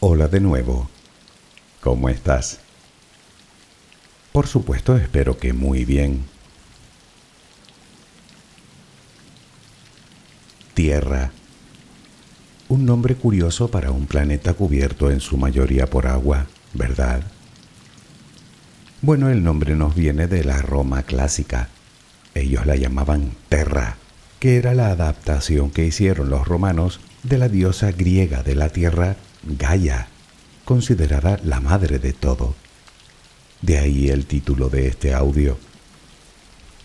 Hola 0.00 0.28
de 0.28 0.38
nuevo. 0.38 0.88
¿Cómo 1.80 2.08
estás? 2.08 2.60
Por 4.30 4.46
supuesto, 4.46 4.96
espero 4.96 5.38
que 5.38 5.52
muy 5.52 5.84
bien. 5.84 6.24
Tierra. 10.74 11.32
Un 12.68 12.86
nombre 12.86 13.16
curioso 13.16 13.72
para 13.72 13.90
un 13.90 14.06
planeta 14.06 14.54
cubierto 14.54 15.10
en 15.10 15.18
su 15.18 15.36
mayoría 15.36 15.90
por 15.90 16.06
agua, 16.06 16.46
¿verdad? 16.74 17.22
Bueno, 19.02 19.30
el 19.30 19.42
nombre 19.42 19.74
nos 19.74 19.96
viene 19.96 20.28
de 20.28 20.44
la 20.44 20.62
Roma 20.62 21.02
clásica. 21.02 21.70
Ellos 22.36 22.66
la 22.66 22.76
llamaban 22.76 23.32
Terra, 23.48 23.96
que 24.38 24.58
era 24.58 24.74
la 24.74 24.90
adaptación 24.90 25.72
que 25.72 25.84
hicieron 25.84 26.30
los 26.30 26.46
romanos 26.46 27.00
de 27.24 27.38
la 27.38 27.48
diosa 27.48 27.90
griega 27.90 28.44
de 28.44 28.54
la 28.54 28.68
tierra, 28.68 29.16
Gaia, 29.42 30.08
considerada 30.64 31.38
la 31.44 31.60
madre 31.60 31.98
de 31.98 32.12
todo. 32.12 32.54
De 33.62 33.78
ahí 33.78 34.08
el 34.08 34.26
título 34.26 34.68
de 34.68 34.88
este 34.88 35.14
audio. 35.14 35.58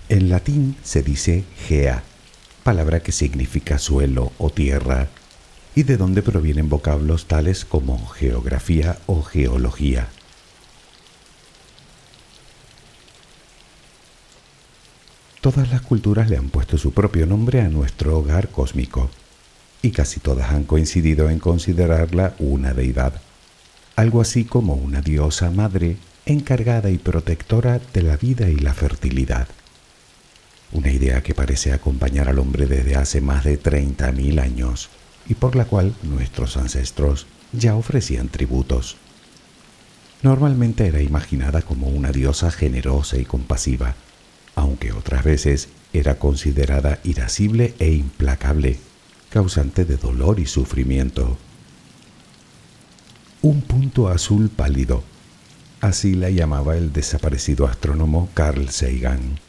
En 0.09 0.29
latín 0.29 0.75
se 0.83 1.01
dice 1.01 1.43
Gea, 1.67 2.03
palabra 2.63 3.01
que 3.01 3.11
significa 3.11 3.77
suelo 3.77 4.31
o 4.37 4.49
tierra, 4.49 5.09
y 5.75 5.83
de 5.83 5.97
donde 5.97 6.21
provienen 6.21 6.69
vocablos 6.69 7.25
tales 7.27 7.65
como 7.65 8.07
geografía 8.07 8.99
o 9.07 9.23
geología. 9.23 10.07
Todas 15.41 15.69
las 15.69 15.81
culturas 15.81 16.29
le 16.29 16.37
han 16.37 16.49
puesto 16.49 16.77
su 16.77 16.93
propio 16.93 17.25
nombre 17.25 17.61
a 17.61 17.67
nuestro 17.67 18.17
hogar 18.17 18.49
cósmico, 18.49 19.09
y 19.83 19.91
casi 19.91 20.21
todas 20.21 20.49
han 20.51 20.63
coincidido 20.63 21.29
en 21.29 21.39
considerarla 21.39 22.33
una 22.39 22.73
deidad, 22.73 23.21
algo 23.97 24.21
así 24.21 24.45
como 24.45 24.73
una 24.73 25.01
diosa 25.01 25.51
madre 25.51 25.97
encargada 26.25 26.89
y 26.89 26.97
protectora 26.97 27.81
de 27.93 28.01
la 28.01 28.15
vida 28.15 28.49
y 28.49 28.55
la 28.55 28.73
fertilidad. 28.73 29.47
Una 30.71 30.89
idea 30.89 31.21
que 31.21 31.35
parece 31.35 31.73
acompañar 31.73 32.29
al 32.29 32.39
hombre 32.39 32.65
desde 32.65 32.95
hace 32.95 33.19
más 33.19 33.43
de 33.43 33.61
30.000 33.61 34.41
años 34.41 34.89
y 35.27 35.35
por 35.35 35.57
la 35.57 35.65
cual 35.65 35.93
nuestros 36.01 36.55
ancestros 36.55 37.27
ya 37.51 37.75
ofrecían 37.75 38.29
tributos. 38.29 38.95
Normalmente 40.21 40.87
era 40.87 41.01
imaginada 41.01 41.61
como 41.61 41.89
una 41.89 42.13
diosa 42.13 42.51
generosa 42.51 43.17
y 43.17 43.25
compasiva, 43.25 43.95
aunque 44.55 44.93
otras 44.93 45.25
veces 45.25 45.67
era 45.91 46.17
considerada 46.17 46.99
irascible 47.03 47.73
e 47.79 47.91
implacable, 47.91 48.79
causante 49.33 49.83
de 49.83 49.97
dolor 49.97 50.39
y 50.39 50.45
sufrimiento. 50.45 51.39
Un 53.41 53.61
punto 53.63 54.09
azul 54.09 54.49
pálido, 54.49 55.03
así 55.81 56.13
la 56.13 56.29
llamaba 56.29 56.77
el 56.77 56.93
desaparecido 56.93 57.65
astrónomo 57.65 58.29
Carl 58.35 58.69
Sagan. 58.69 59.39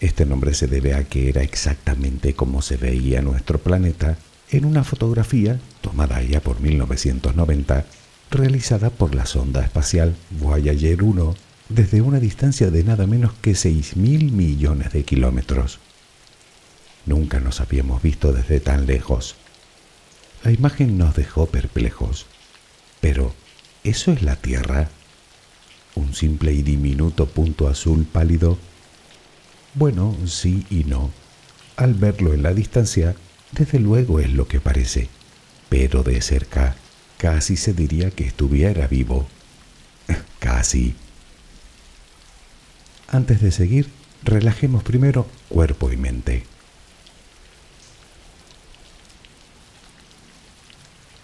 Este 0.00 0.24
nombre 0.24 0.54
se 0.54 0.68
debe 0.68 0.94
a 0.94 1.04
que 1.04 1.28
era 1.28 1.42
exactamente 1.42 2.32
como 2.32 2.62
se 2.62 2.78
veía 2.78 3.20
nuestro 3.20 3.58
planeta 3.58 4.16
en 4.50 4.64
una 4.64 4.84
fotografía 4.84 5.60
tomada 5.82 6.22
ya 6.22 6.40
por 6.40 6.58
1990, 6.62 7.84
realizada 8.30 8.88
por 8.88 9.14
la 9.14 9.26
sonda 9.26 9.62
espacial 9.62 10.16
Voyager 10.30 11.02
1 11.02 11.34
desde 11.68 12.00
una 12.00 12.20
distancia 12.20 12.70
de 12.70 12.84
nada 12.84 13.06
menos 13.06 13.34
que 13.34 13.50
6.000 13.52 14.30
millones 14.30 14.94
de 14.94 15.04
kilómetros. 15.04 15.78
Nunca 17.06 17.38
nos 17.38 17.60
habíamos 17.60 18.02
visto 18.02 18.32
desde 18.32 18.58
tan 18.58 18.86
lejos. 18.86 19.36
La 20.42 20.50
imagen 20.50 20.98
nos 20.98 21.14
dejó 21.14 21.46
perplejos. 21.46 22.26
Pero, 23.00 23.32
¿eso 23.84 24.12
es 24.12 24.22
la 24.22 24.36
Tierra? 24.36 24.90
¿Un 25.94 26.14
simple 26.14 26.52
y 26.52 26.62
diminuto 26.62 27.26
punto 27.26 27.68
azul 27.68 28.04
pálido? 28.04 28.58
Bueno, 29.74 30.16
sí 30.26 30.66
y 30.68 30.84
no. 30.84 31.10
Al 31.76 31.94
verlo 31.94 32.34
en 32.34 32.42
la 32.42 32.52
distancia, 32.52 33.14
desde 33.52 33.78
luego 33.78 34.20
es 34.20 34.32
lo 34.32 34.48
que 34.48 34.60
parece, 34.60 35.08
pero 35.68 36.02
de 36.02 36.20
cerca 36.20 36.76
casi 37.18 37.56
se 37.56 37.72
diría 37.72 38.10
que 38.10 38.26
estuviera 38.26 38.86
vivo. 38.88 39.26
casi. 40.38 40.94
Antes 43.08 43.40
de 43.40 43.52
seguir, 43.52 43.90
relajemos 44.24 44.82
primero 44.82 45.26
cuerpo 45.48 45.92
y 45.92 45.96
mente. 45.96 46.55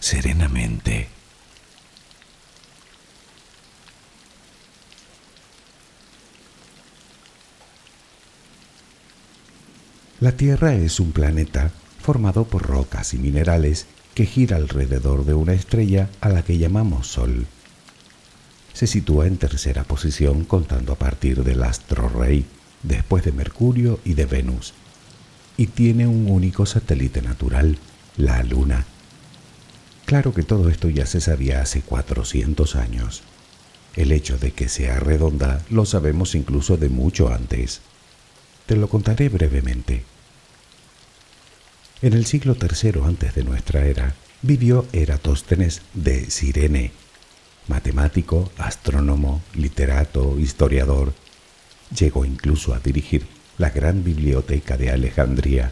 serenamente. 0.00 1.08
La 10.20 10.32
Tierra 10.32 10.74
es 10.74 10.98
un 10.98 11.12
planeta 11.12 11.70
formado 12.00 12.44
por 12.44 12.62
rocas 12.66 13.14
y 13.14 13.18
minerales 13.18 13.86
que 14.14 14.26
gira 14.26 14.56
alrededor 14.56 15.24
de 15.24 15.34
una 15.34 15.52
estrella 15.52 16.10
a 16.20 16.28
la 16.28 16.42
que 16.42 16.58
llamamos 16.58 17.06
Sol. 17.06 17.46
Se 18.72 18.88
sitúa 18.88 19.28
en 19.28 19.36
tercera 19.36 19.84
posición 19.84 20.44
contando 20.44 20.92
a 20.92 20.96
partir 20.96 21.44
del 21.44 21.62
astro 21.62 22.08
rey, 22.08 22.46
después 22.82 23.24
de 23.24 23.30
Mercurio 23.30 24.00
y 24.04 24.14
de 24.14 24.26
Venus, 24.26 24.74
y 25.56 25.68
tiene 25.68 26.08
un 26.08 26.28
único 26.28 26.66
satélite 26.66 27.22
natural, 27.22 27.78
la 28.16 28.42
Luna. 28.42 28.86
Claro 30.08 30.32
que 30.32 30.42
todo 30.42 30.70
esto 30.70 30.88
ya 30.88 31.04
se 31.04 31.20
sabía 31.20 31.60
hace 31.60 31.82
400 31.82 32.76
años. 32.76 33.20
El 33.94 34.10
hecho 34.10 34.38
de 34.38 34.52
que 34.52 34.70
sea 34.70 34.98
redonda 35.00 35.62
lo 35.68 35.84
sabemos 35.84 36.34
incluso 36.34 36.78
de 36.78 36.88
mucho 36.88 37.28
antes. 37.28 37.82
Te 38.64 38.76
lo 38.76 38.88
contaré 38.88 39.28
brevemente. 39.28 40.04
En 42.00 42.14
el 42.14 42.24
siglo 42.24 42.56
III 42.58 43.02
antes 43.04 43.34
de 43.34 43.44
nuestra 43.44 43.84
era 43.84 44.14
vivió 44.40 44.86
Eratóstenes 44.94 45.82
de 45.92 46.30
Cirene, 46.30 46.92
matemático, 47.66 48.50
astrónomo, 48.56 49.42
literato, 49.52 50.38
historiador. 50.38 51.12
Llegó 51.94 52.24
incluso 52.24 52.72
a 52.72 52.78
dirigir 52.78 53.26
la 53.58 53.68
gran 53.68 54.02
biblioteca 54.04 54.78
de 54.78 54.90
Alejandría. 54.90 55.70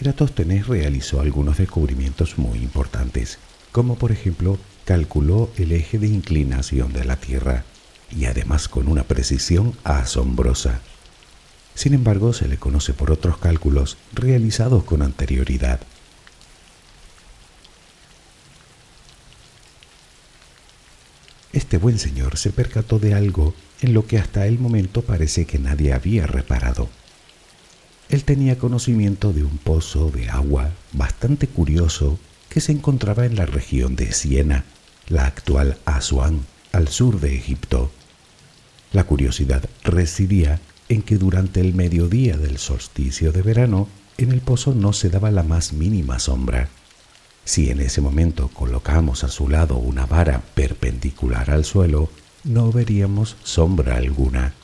Eratóstenes 0.00 0.68
realizó 0.68 1.20
algunos 1.20 1.58
descubrimientos 1.58 2.38
muy 2.38 2.60
importantes, 2.60 3.38
como 3.72 3.96
por 3.96 4.12
ejemplo 4.12 4.56
calculó 4.84 5.50
el 5.56 5.72
eje 5.72 5.98
de 5.98 6.06
inclinación 6.06 6.92
de 6.92 7.04
la 7.04 7.16
Tierra, 7.16 7.64
y 8.08 8.26
además 8.26 8.68
con 8.68 8.86
una 8.86 9.02
precisión 9.02 9.74
asombrosa. 9.82 10.82
Sin 11.74 11.94
embargo, 11.94 12.32
se 12.32 12.46
le 12.46 12.58
conoce 12.58 12.92
por 12.92 13.10
otros 13.10 13.38
cálculos 13.38 13.96
realizados 14.12 14.84
con 14.84 15.02
anterioridad. 15.02 15.80
Este 21.52 21.76
buen 21.76 21.98
señor 21.98 22.36
se 22.36 22.50
percató 22.50 23.00
de 23.00 23.14
algo 23.14 23.52
en 23.80 23.94
lo 23.94 24.06
que 24.06 24.18
hasta 24.18 24.46
el 24.46 24.60
momento 24.60 25.02
parece 25.02 25.44
que 25.44 25.58
nadie 25.58 25.92
había 25.92 26.26
reparado. 26.26 26.88
Él 28.08 28.24
tenía 28.24 28.58
conocimiento 28.58 29.32
de 29.32 29.44
un 29.44 29.58
pozo 29.58 30.10
de 30.10 30.30
agua 30.30 30.70
bastante 30.92 31.46
curioso 31.46 32.18
que 32.48 32.60
se 32.60 32.72
encontraba 32.72 33.26
en 33.26 33.36
la 33.36 33.44
región 33.44 33.96
de 33.96 34.12
Siena, 34.12 34.64
la 35.08 35.26
actual 35.26 35.76
Asuán, 35.84 36.46
al 36.72 36.88
sur 36.88 37.20
de 37.20 37.34
Egipto. 37.34 37.90
La 38.92 39.04
curiosidad 39.04 39.68
residía 39.84 40.60
en 40.88 41.02
que 41.02 41.18
durante 41.18 41.60
el 41.60 41.74
mediodía 41.74 42.38
del 42.38 42.56
solsticio 42.56 43.32
de 43.32 43.42
verano 43.42 43.88
en 44.16 44.32
el 44.32 44.40
pozo 44.40 44.74
no 44.74 44.94
se 44.94 45.10
daba 45.10 45.30
la 45.30 45.42
más 45.42 45.74
mínima 45.74 46.18
sombra. 46.18 46.70
Si 47.44 47.70
en 47.70 47.80
ese 47.80 48.00
momento 48.00 48.48
colocamos 48.48 49.22
a 49.22 49.28
su 49.28 49.48
lado 49.48 49.76
una 49.76 50.06
vara 50.06 50.42
perpendicular 50.54 51.50
al 51.50 51.66
suelo, 51.66 52.10
no 52.44 52.72
veríamos 52.72 53.36
sombra 53.42 53.96
alguna. 53.96 54.54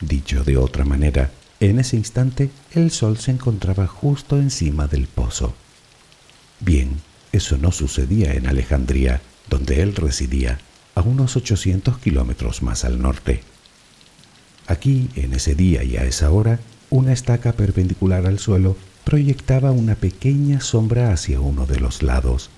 Dicho 0.00 0.42
de 0.42 0.56
otra 0.56 0.84
manera, 0.84 1.30
en 1.60 1.78
ese 1.78 1.96
instante 1.96 2.50
el 2.72 2.90
sol 2.90 3.18
se 3.18 3.30
encontraba 3.30 3.86
justo 3.86 4.36
encima 4.38 4.86
del 4.86 5.06
pozo. 5.06 5.54
Bien, 6.58 7.00
eso 7.32 7.58
no 7.58 7.70
sucedía 7.70 8.32
en 8.32 8.46
Alejandría, 8.46 9.20
donde 9.48 9.82
él 9.82 9.94
residía, 9.94 10.58
a 10.94 11.02
unos 11.02 11.36
800 11.36 11.98
kilómetros 11.98 12.62
más 12.62 12.84
al 12.84 13.00
norte. 13.00 13.42
Aquí, 14.66 15.08
en 15.16 15.34
ese 15.34 15.54
día 15.54 15.84
y 15.84 15.96
a 15.96 16.04
esa 16.04 16.30
hora, 16.30 16.60
una 16.90 17.12
estaca 17.12 17.52
perpendicular 17.52 18.26
al 18.26 18.38
suelo 18.38 18.76
proyectaba 19.04 19.70
una 19.70 19.94
pequeña 19.94 20.60
sombra 20.60 21.12
hacia 21.12 21.40
uno 21.40 21.66
de 21.66 21.80
los 21.80 22.02
lados. 22.02 22.50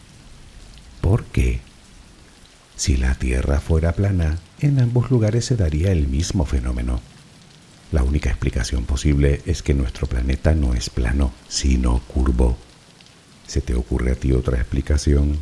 ¿Por 1.01 1.25
qué? 1.25 1.61
Si 2.77 2.97
la 2.97 3.15
Tierra 3.15 3.61
fuera 3.61 3.93
plana, 3.93 4.39
en 4.61 4.81
ambos 4.81 5.11
lugares 5.11 5.45
se 5.45 5.57
daría 5.57 5.93
el 5.93 6.09
mismo 6.09 6.45
fenómeno. 6.45 7.01
La 7.93 8.03
única 8.03 8.31
explicación 8.31 8.85
posible 8.85 9.43
es 9.45 9.63
que 9.63 9.75
nuestro 9.75 10.07
planeta 10.07 10.55
no 10.55 10.73
es 10.73 10.89
plano, 10.89 11.33
sino 11.49 12.01
curvo. 12.09 12.57
¿Se 13.47 13.61
te 13.61 13.75
ocurre 13.75 14.13
a 14.13 14.15
ti 14.15 14.33
otra 14.33 14.59
explicación? 14.59 15.39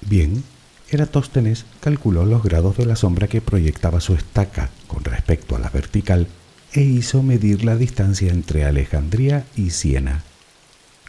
Bien, 0.00 0.42
Eratóstenes 0.90 1.66
calculó 1.80 2.24
los 2.24 2.42
grados 2.42 2.76
de 2.76 2.86
la 2.86 2.96
sombra 2.96 3.28
que 3.28 3.40
proyectaba 3.40 4.00
su 4.00 4.14
estaca 4.14 4.70
con 4.86 5.04
respecto 5.04 5.54
a 5.54 5.58
la 5.58 5.70
vertical 5.70 6.28
e 6.72 6.80
hizo 6.80 7.22
medir 7.22 7.64
la 7.64 7.76
distancia 7.76 8.30
entre 8.30 8.64
Alejandría 8.64 9.44
y 9.54 9.70
Siena. 9.70 10.22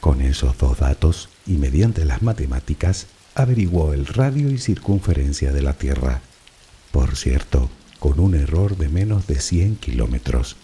Con 0.02 0.22
esos 0.22 0.58
dos 0.58 0.80
datos 0.80 1.30
y 1.48 1.54
mediante 1.54 2.04
las 2.04 2.22
matemáticas 2.22 3.08
averiguó 3.36 3.94
el 3.94 4.06
radio 4.06 4.50
y 4.50 4.58
circunferencia 4.58 5.54
de 5.54 5.62
la 5.62 5.74
Tierra. 5.74 6.22
Por 6.92 7.16
cierto, 7.16 7.70
con 8.04 8.20
un 8.20 8.36
error 8.36 8.76
de 8.76 8.90
menos 8.90 9.28
de 9.28 9.40
100 9.40 9.78
kilómetros. 9.78 10.58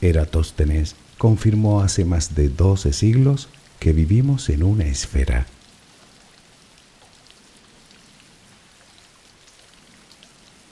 Eratóstenes 0.00 0.96
confirmó 1.18 1.82
hace 1.82 2.04
más 2.04 2.34
de 2.34 2.48
12 2.48 2.92
siglos 2.92 3.48
que 3.78 3.92
vivimos 3.92 4.48
en 4.48 4.64
una 4.64 4.86
esfera. 4.86 5.46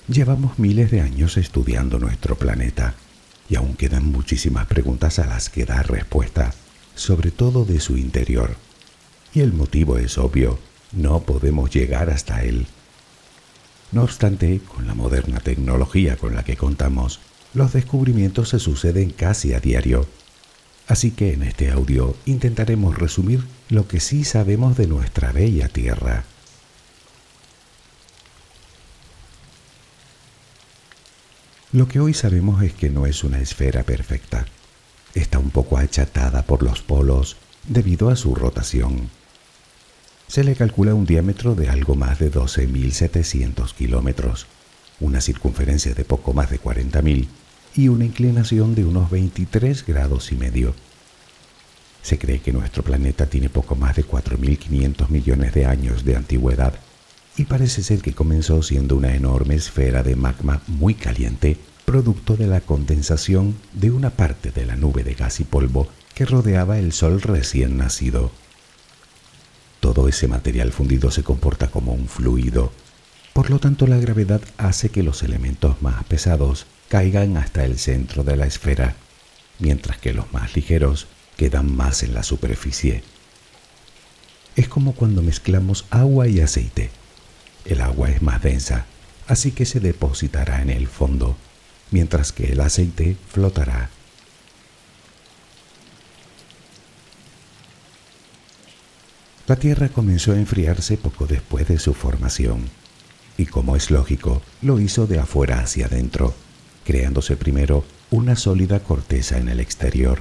Llevamos 0.09 0.59
miles 0.59 0.91
de 0.91 1.03
años 1.03 1.37
estudiando 1.37 2.01
nuestro 2.01 2.35
planeta 2.35 2.97
y 3.49 3.55
aún 3.55 3.77
quedan 3.77 4.11
muchísimas 4.11 4.67
preguntas 4.67 5.21
a 5.21 5.27
las 5.29 5.51
que 5.51 5.65
dar 5.65 5.89
respuesta, 5.89 6.53
sobre 6.97 7.31
todo 7.31 7.65
de 7.65 7.79
su 7.79 7.97
interior. 7.97 8.57
Y 9.33 9.43
el 9.43 9.53
motivo 9.53 9.99
es 9.99 10.19
obvio, 10.19 10.59
no 10.91 11.21
podemos 11.21 11.71
llegar 11.71 12.11
hasta 12.11 12.43
él. 12.43 12.67
No 13.91 14.03
obstante, 14.03 14.61
con 14.61 14.87
la 14.87 14.95
moderna 14.95 15.41
tecnología 15.41 16.17
con 16.17 16.35
la 16.35 16.45
que 16.45 16.57
contamos, 16.57 17.21
los 17.55 17.73
descubrimientos 17.73 18.51
se 18.51 18.59
suceden 18.59 19.11
casi 19.11 19.55
a 19.55 19.61
diario. 19.61 20.07
Así 20.87 21.11
que 21.11 21.33
en 21.33 21.43
este 21.43 21.71
audio 21.71 22.15
intentaremos 22.27 22.99
resumir 22.99 23.45
lo 23.71 23.89
que 23.89 24.01
sí 24.01 24.25
sabemos 24.25 24.77
de 24.77 24.87
nuestra 24.87 25.33
bella 25.33 25.69
Tierra. 25.69 26.25
Lo 31.73 31.87
que 31.89 32.01
hoy 32.01 32.15
sabemos 32.15 32.63
es 32.63 32.73
que 32.73 32.89
no 32.89 33.07
es 33.07 33.25
una 33.25 33.41
esfera 33.41 33.83
perfecta. 33.83 34.47
Está 35.15 35.39
un 35.39 35.51
poco 35.51 35.77
achatada 35.77 36.43
por 36.43 36.63
los 36.63 36.81
polos 36.81 37.37
debido 37.67 38.09
a 38.09 38.17
su 38.17 38.35
rotación. 38.35 39.11
Se 40.29 40.45
le 40.45 40.55
calcula 40.55 40.95
un 40.95 41.07
diámetro 41.07 41.55
de 41.55 41.71
algo 41.71 41.95
más 41.95 42.19
de 42.19 42.31
12.700 42.31 43.73
kilómetros, 43.73 44.47
una 45.01 45.23
circunferencia 45.23 45.95
de 45.95 46.05
poco 46.05 46.35
más 46.35 46.51
de 46.51 46.61
40.000 46.61 47.27
y 47.75 47.89
una 47.89 48.05
inclinación 48.05 48.75
de 48.75 48.85
unos 48.85 49.11
23 49.11 49.87
grados 49.87 50.31
y 50.31 50.37
medio. 50.37 50.75
Se 52.03 52.19
cree 52.19 52.41
que 52.41 52.53
nuestro 52.53 52.83
planeta 52.83 53.25
tiene 53.25 53.49
poco 53.49 53.75
más 53.75 53.97
de 53.97 54.05
4.500 54.05 55.09
millones 55.09 55.55
de 55.55 55.65
años 55.65 56.05
de 56.05 56.17
antigüedad 56.17 56.75
y 57.39 57.45
parece 57.45 57.83
ser 57.83 58.03
que 58.03 58.13
comenzó 58.13 58.63
siendo 58.63 58.97
una 58.97 59.15
enorme 59.15 59.55
esfera 59.55 60.03
de 60.03 60.15
magma 60.15 60.61
muy 60.67 60.93
caliente, 60.93 61.57
producto 61.87 62.37
de 62.37 62.49
la 62.49 62.61
condensación 62.61 63.55
de 63.73 63.91
una 63.91 64.11
parte 64.11 64.51
de 64.51 64.67
la 64.67 64.77
nube 64.77 65.05
de 65.05 65.15
gas 65.15 65.41
y 65.41 65.45
polvo 65.45 65.89
que 66.15 66.27
rodeaba 66.27 66.79
el 66.79 66.93
Sol 66.93 67.23
recién 67.23 67.79
nacido. 67.79 68.31
Todo 69.81 70.09
ese 70.09 70.29
material 70.29 70.73
fundido 70.73 71.11
se 71.11 71.23
comporta 71.23 71.69
como 71.69 71.93
un 71.93 72.09
fluido, 72.09 72.73
por 73.33 73.51
lo 73.51 73.61
tanto 73.61 73.87
la 73.87 73.99
gravedad 73.99 74.41
hace 74.57 74.89
que 74.89 75.03
los 75.03 75.23
elementos 75.23 75.81
más 75.81 76.03
pesados 76.05 76.67
caigan 76.89 77.37
hasta 77.37 77.65
el 77.65 77.79
centro 77.79 78.25
de 78.25 78.37
la 78.37 78.47
esfera, 78.47 78.97
mientras 79.61 79.99
que 79.99 80.13
los 80.13 80.33
más 80.33 80.57
ligeros 80.57 81.07
quedan 81.37 81.75
más 81.77 82.03
en 82.03 82.15
la 82.15 82.25
superficie. 82.25 83.05
Es 84.57 84.67
como 84.67 84.93
cuando 84.95 85.23
mezclamos 85.23 85.85
agua 85.91 86.27
y 86.27 86.41
aceite. 86.41 86.91
El 87.65 87.81
agua 87.81 88.11
es 88.11 88.23
más 88.23 88.43
densa, 88.43 88.87
así 89.29 89.53
que 89.53 89.67
se 89.67 89.79
depositará 89.79 90.61
en 90.63 90.71
el 90.71 90.89
fondo, 90.89 91.37
mientras 91.93 92.33
que 92.33 92.51
el 92.51 92.61
aceite 92.61 93.17
flotará. 93.29 93.91
La 99.49 99.57
Tierra 99.57 99.89
comenzó 99.89 100.33
a 100.33 100.37
enfriarse 100.37 100.99
poco 100.99 101.27
después 101.27 101.67
de 101.67 101.79
su 101.79 101.95
formación, 101.95 102.69
y 103.39 103.47
como 103.47 103.77
es 103.77 103.91
lógico, 103.91 104.43
lo 104.61 104.79
hizo 104.79 105.07
de 105.07 105.19
afuera 105.19 105.61
hacia 105.61 105.87
adentro, 105.87 106.35
creándose 106.85 107.35
primero 107.35 107.83
una 108.11 108.37
sólida 108.37 108.81
corteza 108.81 109.39
en 109.39 109.49
el 109.49 109.61
exterior. 109.61 110.21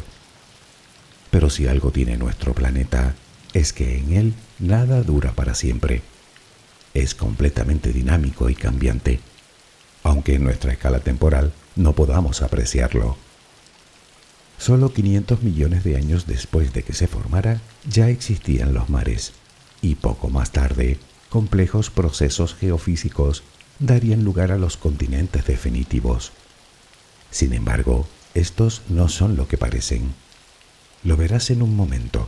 Pero 1.29 1.49
si 1.49 1.67
algo 1.67 1.91
tiene 1.91 2.15
nuestro 2.15 2.53
planeta, 2.53 3.15
es 3.53 3.73
que 3.73 3.97
en 3.97 4.13
él 4.13 4.33
nada 4.59 5.03
dura 5.03 5.33
para 5.33 5.55
siempre 5.55 6.03
es 6.93 7.13
completamente 7.13 7.91
dinámico 7.91 8.49
y 8.49 8.55
cambiante, 8.55 9.19
aunque 10.03 10.35
en 10.35 10.43
nuestra 10.45 10.71
escala 10.71 10.99
temporal 10.99 11.51
no 11.75 11.93
podamos 11.93 12.41
apreciarlo. 12.41 13.17
Solo 14.57 14.91
500 14.91 15.43
millones 15.43 15.83
de 15.83 15.95
años 15.95 16.25
después 16.25 16.73
de 16.73 16.83
que 16.83 16.93
se 16.93 17.07
formara, 17.07 17.61
ya 17.89 18.09
existían 18.09 18.73
los 18.73 18.89
mares, 18.89 19.33
y 19.81 19.95
poco 19.95 20.29
más 20.29 20.51
tarde, 20.51 20.97
complejos 21.29 21.89
procesos 21.89 22.55
geofísicos 22.55 23.43
darían 23.79 24.23
lugar 24.23 24.51
a 24.51 24.57
los 24.57 24.77
continentes 24.77 25.45
definitivos. 25.45 26.31
Sin 27.29 27.53
embargo, 27.53 28.07
estos 28.33 28.81
no 28.89 29.09
son 29.09 29.35
lo 29.35 29.47
que 29.47 29.57
parecen. 29.57 30.13
Lo 31.03 31.17
verás 31.17 31.49
en 31.51 31.61
un 31.61 31.75
momento. 31.75 32.27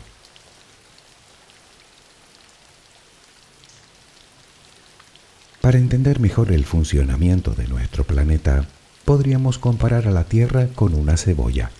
Para 5.62 5.78
entender 5.78 6.20
mejor 6.20 6.52
el 6.52 6.65
funcionamiento 6.65 7.52
de 7.52 7.68
nuestro 7.68 8.04
planeta, 8.04 8.65
podríamos 9.06 9.60
comparar 9.60 10.08
a 10.08 10.12
la 10.12 10.24
Tierra 10.24 10.68
con 10.74 10.94
una 10.94 11.18
cebolla, 11.18 11.72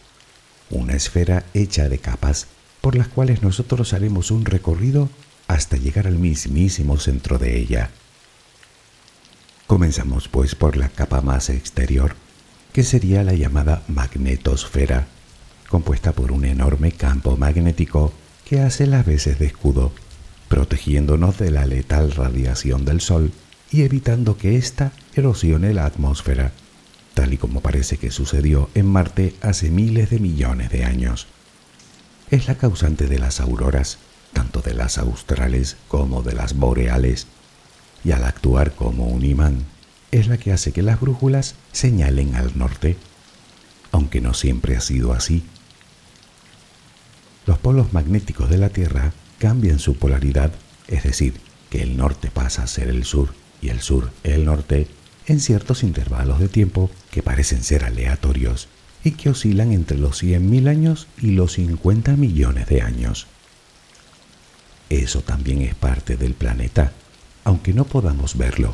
una 0.70 0.94
esfera 0.94 1.46
hecha 1.54 1.90
de 1.90 2.00
capas 2.00 2.48
por 2.82 2.96
las 2.96 3.08
cuales 3.08 3.44
nosotros 3.44 3.94
haremos 3.94 4.32
un 4.32 4.46
recorrido 4.46 5.10
hasta 5.48 5.78
llegar 5.78 6.08
al 6.08 6.20
mismísimo 6.20 6.98
centro 6.98 7.38
de 7.38 7.58
ella. 7.58 7.90
Comenzamos 9.68 10.28
pues 10.28 10.56
por 10.56 10.78
la 10.78 10.90
capa 10.90 11.22
más 11.22 11.50
exterior, 11.50 12.16
que 12.74 12.84
sería 12.84 13.24
la 13.24 13.34
llamada 13.34 13.84
magnetosfera, 13.88 15.08
compuesta 15.70 16.12
por 16.12 16.32
un 16.32 16.46
enorme 16.46 16.92
campo 16.92 17.38
magnético 17.38 18.14
que 18.46 18.62
hace 18.62 18.88
las 18.88 19.06
veces 19.06 19.38
de 19.40 19.46
escudo, 19.46 19.92
protegiéndonos 20.48 21.38
de 21.38 21.52
la 21.52 21.66
letal 21.66 22.12
radiación 22.12 22.86
del 22.86 23.02
Sol 23.02 23.32
y 23.72 23.84
evitando 23.84 24.38
que 24.38 24.56
ésta 24.58 24.92
erosione 25.16 25.74
la 25.74 25.86
atmósfera, 25.86 26.52
tal 27.20 27.34
y 27.34 27.38
como 27.38 27.60
parece 27.60 27.98
que 27.98 28.12
sucedió 28.12 28.70
en 28.76 28.86
Marte 28.86 29.36
hace 29.42 29.70
miles 29.70 30.10
de 30.10 30.20
millones 30.20 30.70
de 30.70 30.86
años. 30.86 31.28
Es 32.32 32.48
la 32.48 32.56
causante 32.56 33.08
de 33.08 33.20
las 33.20 33.42
auroras, 33.42 33.98
tanto 34.32 34.62
de 34.62 34.74
las 34.74 34.98
australes 34.98 35.76
como 35.90 36.24
de 36.24 36.32
las 36.32 36.56
boreales, 36.56 37.28
y 38.06 38.12
al 38.12 38.24
actuar 38.24 38.72
como 38.74 39.08
un 39.08 39.26
imán, 39.26 39.66
es 40.12 40.30
la 40.30 40.38
que 40.38 40.54
hace 40.54 40.72
que 40.72 40.82
las 40.82 41.02
brújulas 41.02 41.56
señalen 41.74 42.36
al 42.36 42.58
norte, 42.58 42.96
aunque 43.92 44.22
no 44.22 44.34
siempre 44.34 44.78
ha 44.78 44.82
sido 44.82 45.12
así. 45.12 45.44
Los 47.46 47.58
polos 47.58 47.92
magnéticos 47.92 48.50
de 48.50 48.60
la 48.60 48.70
Tierra 48.70 49.12
cambian 49.40 49.80
su 49.80 49.98
polaridad, 49.98 50.54
es 50.88 51.04
decir, 51.04 51.34
que 51.70 51.82
el 51.82 51.98
norte 51.98 52.32
pasa 52.32 52.64
a 52.64 52.68
ser 52.68 52.88
el 52.88 53.04
sur 53.04 53.34
y 53.62 53.68
el 53.68 53.82
sur, 53.82 54.10
el 54.24 54.46
norte, 54.46 54.88
en 55.30 55.40
ciertos 55.40 55.84
intervalos 55.84 56.40
de 56.40 56.50
tiempo 56.50 56.90
que 57.12 57.22
parecen 57.22 57.64
ser 57.64 57.84
aleatorios 57.84 58.68
y 59.04 59.12
que 59.12 59.30
oscilan 59.30 59.72
entre 59.72 59.98
los 59.98 60.24
100.000 60.24 60.68
años 60.68 61.08
y 61.22 61.32
los 61.32 61.54
50 61.54 62.16
millones 62.18 62.68
de 62.68 62.82
años. 62.82 63.28
Eso 64.90 65.22
también 65.22 65.62
es 65.62 65.76
parte 65.76 66.18
del 66.18 66.34
planeta, 66.34 66.94
aunque 67.44 67.74
no 67.74 67.86
podamos 67.86 68.38
verlo, 68.38 68.74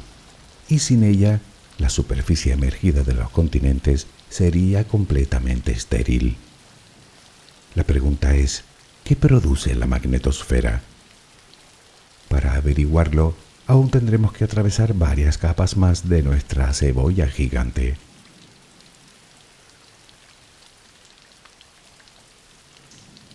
y 0.70 0.80
sin 0.80 1.04
ella 1.04 1.42
la 1.78 1.90
superficie 1.90 2.54
emergida 2.54 3.04
de 3.04 3.14
los 3.14 3.30
continentes 3.32 4.08
sería 4.30 4.88
completamente 4.88 5.74
estéril. 5.74 6.38
La 7.76 7.84
pregunta 7.84 8.34
es, 8.34 8.64
¿qué 9.04 9.18
produce 9.18 9.76
la 9.76 9.88
magnetosfera? 9.88 10.82
Para 12.30 12.56
averiguarlo, 12.56 13.36
aún 13.68 13.90
tendremos 13.90 14.32
que 14.34 14.44
atravesar 14.44 14.94
varias 14.94 15.38
capas 15.38 15.78
más 15.78 16.08
de 16.08 16.22
nuestra 16.22 16.72
cebolla 16.74 17.28
gigante. 17.28 17.96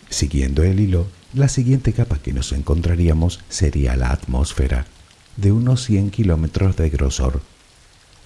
Siguiendo 0.08 0.62
el 0.62 0.80
hilo, 0.80 1.06
la 1.32 1.48
siguiente 1.48 1.92
capa 1.92 2.18
que 2.18 2.32
nos 2.32 2.52
encontraríamos 2.52 3.40
sería 3.48 3.96
la 3.96 4.10
atmósfera, 4.10 4.86
de 5.36 5.52
unos 5.52 5.84
100 5.84 6.10
kilómetros 6.10 6.76
de 6.76 6.90
grosor, 6.90 7.40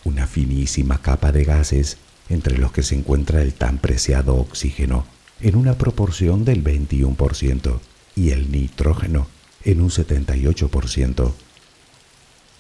una 0.05 0.27
finísima 0.27 1.01
capa 1.01 1.31
de 1.33 1.45
gases 1.45 1.99
entre 2.29 2.59
los 2.59 2.73
que 2.73 2.83
se 2.83 2.95
encuentra 2.95 3.43
el 3.43 3.55
tan 3.55 3.79
preciado 3.79 4.35
oxígeno 4.37 5.07
en 5.41 5.57
una 5.57 5.77
proporción 5.77 6.45
del 6.45 6.65
21% 6.65 7.79
y 8.17 8.31
el 8.31 8.51
nitrógeno 8.51 9.27
en 9.65 9.81
un 9.81 9.91
78% 9.91 11.33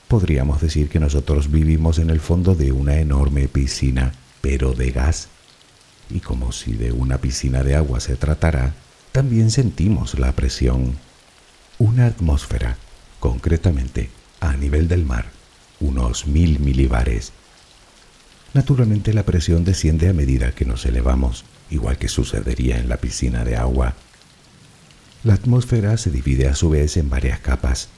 podríamos 0.08 0.60
decir 0.60 0.88
que 0.88 1.00
nosotros 1.00 1.50
vivimos 1.50 1.98
en 1.98 2.10
el 2.10 2.20
fondo 2.20 2.54
de 2.54 2.72
una 2.72 2.98
enorme 2.98 3.48
piscina, 3.48 4.12
pero 4.40 4.72
de 4.72 4.90
gas. 4.90 5.28
Y 6.10 6.20
como 6.20 6.52
si 6.52 6.72
de 6.72 6.92
una 6.92 7.18
piscina 7.18 7.62
de 7.62 7.76
agua 7.76 8.00
se 8.00 8.16
tratara, 8.16 8.74
también 9.12 9.50
sentimos 9.50 10.18
la 10.18 10.32
presión. 10.32 10.96
Una 11.78 12.06
atmósfera, 12.06 12.76
concretamente 13.20 14.10
a 14.40 14.56
nivel 14.56 14.88
del 14.88 15.04
mar, 15.04 15.26
unos 15.80 16.26
mil 16.26 16.60
milibares. 16.60 17.32
Naturalmente 18.52 19.12
la 19.12 19.24
presión 19.24 19.64
desciende 19.64 20.08
a 20.08 20.12
medida 20.12 20.52
que 20.52 20.64
nos 20.64 20.86
elevamos, 20.86 21.44
igual 21.70 21.98
que 21.98 22.08
sucedería 22.08 22.78
en 22.78 22.88
la 22.88 22.98
piscina 22.98 23.44
de 23.44 23.56
agua. 23.56 23.94
La 25.24 25.34
atmósfera 25.34 25.96
se 25.96 26.10
divide 26.10 26.48
a 26.48 26.54
su 26.54 26.70
vez 26.70 26.96
en 26.96 27.08
varias 27.08 27.40
capas, 27.40 27.88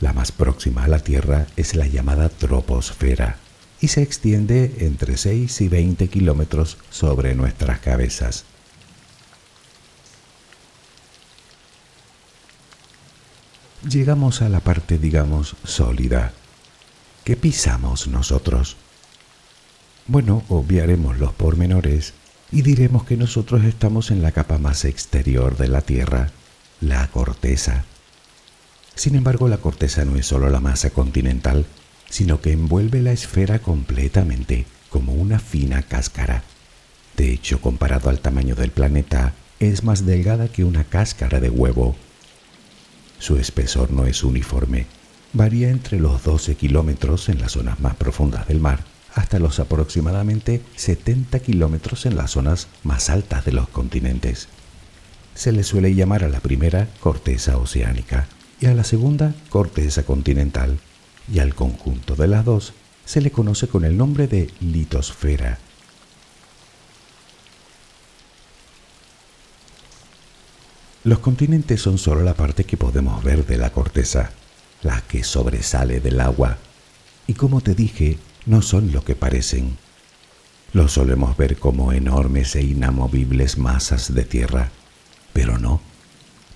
la 0.00 0.12
más 0.12 0.32
próxima 0.32 0.84
a 0.84 0.88
la 0.88 0.98
Tierra 0.98 1.46
es 1.56 1.74
la 1.74 1.86
llamada 1.86 2.28
troposfera, 2.28 3.36
y 3.80 3.88
se 3.88 4.02
extiende 4.02 4.76
entre 4.78 5.16
6 5.16 5.60
y 5.60 5.68
20 5.68 6.08
kilómetros 6.08 6.78
sobre 6.90 7.34
nuestras 7.34 7.80
cabezas. 7.80 8.44
Llegamos 13.88 14.40
a 14.40 14.48
la 14.48 14.60
parte, 14.60 14.96
digamos, 14.96 15.56
sólida. 15.64 16.32
¿Qué 17.22 17.36
pisamos 17.36 18.08
nosotros? 18.08 18.76
Bueno, 20.06 20.42
obviaremos 20.48 21.18
los 21.18 21.32
pormenores 21.34 22.14
y 22.50 22.62
diremos 22.62 23.04
que 23.04 23.18
nosotros 23.18 23.64
estamos 23.64 24.10
en 24.10 24.22
la 24.22 24.32
capa 24.32 24.56
más 24.56 24.86
exterior 24.86 25.58
de 25.58 25.68
la 25.68 25.82
Tierra, 25.82 26.30
la 26.80 27.06
corteza. 27.08 27.84
Sin 28.94 29.16
embargo, 29.16 29.48
la 29.48 29.58
corteza 29.58 30.04
no 30.04 30.16
es 30.16 30.26
solo 30.26 30.48
la 30.50 30.60
masa 30.60 30.90
continental, 30.90 31.66
sino 32.08 32.40
que 32.40 32.52
envuelve 32.52 33.02
la 33.02 33.12
esfera 33.12 33.58
completamente, 33.58 34.66
como 34.88 35.14
una 35.14 35.40
fina 35.40 35.82
cáscara. 35.82 36.44
De 37.16 37.32
hecho, 37.32 37.60
comparado 37.60 38.08
al 38.08 38.20
tamaño 38.20 38.54
del 38.54 38.70
planeta, 38.70 39.34
es 39.58 39.82
más 39.82 40.06
delgada 40.06 40.48
que 40.48 40.64
una 40.64 40.84
cáscara 40.84 41.40
de 41.40 41.50
huevo. 41.50 41.96
Su 43.18 43.36
espesor 43.36 43.90
no 43.90 44.06
es 44.06 44.22
uniforme, 44.22 44.86
varía 45.32 45.70
entre 45.70 45.98
los 45.98 46.22
12 46.22 46.54
kilómetros 46.54 47.28
en 47.28 47.40
las 47.40 47.52
zonas 47.52 47.80
más 47.80 47.96
profundas 47.96 48.46
del 48.46 48.60
mar 48.60 48.84
hasta 49.14 49.38
los 49.38 49.60
aproximadamente 49.60 50.60
70 50.74 51.38
kilómetros 51.38 52.04
en 52.04 52.16
las 52.16 52.32
zonas 52.32 52.66
más 52.82 53.10
altas 53.10 53.44
de 53.44 53.52
los 53.52 53.68
continentes. 53.68 54.48
Se 55.34 55.52
le 55.52 55.62
suele 55.62 55.94
llamar 55.94 56.24
a 56.24 56.28
la 56.28 56.40
primera 56.40 56.88
corteza 57.00 57.56
oceánica 57.56 58.26
y 58.64 58.66
a 58.66 58.72
la 58.72 58.84
segunda 58.84 59.34
corteza 59.50 60.04
continental, 60.04 60.78
y 61.30 61.40
al 61.40 61.54
conjunto 61.54 62.16
de 62.16 62.28
las 62.28 62.46
dos 62.46 62.72
se 63.04 63.20
le 63.20 63.30
conoce 63.30 63.68
con 63.68 63.84
el 63.84 63.94
nombre 63.94 64.26
de 64.26 64.50
litosfera. 64.60 65.58
Los 71.02 71.18
continentes 71.18 71.82
son 71.82 71.98
solo 71.98 72.22
la 72.22 72.32
parte 72.32 72.64
que 72.64 72.78
podemos 72.78 73.22
ver 73.22 73.44
de 73.44 73.58
la 73.58 73.70
corteza, 73.70 74.30
la 74.80 75.02
que 75.02 75.24
sobresale 75.24 76.00
del 76.00 76.18
agua, 76.18 76.56
y 77.26 77.34
como 77.34 77.60
te 77.60 77.74
dije, 77.74 78.16
no 78.46 78.62
son 78.62 78.92
lo 78.92 79.04
que 79.04 79.14
parecen. 79.14 79.76
Los 80.72 80.92
solemos 80.92 81.36
ver 81.36 81.58
como 81.58 81.92
enormes 81.92 82.56
e 82.56 82.62
inamovibles 82.62 83.58
masas 83.58 84.14
de 84.14 84.24
tierra, 84.24 84.70
pero 85.34 85.58
no. 85.58 85.82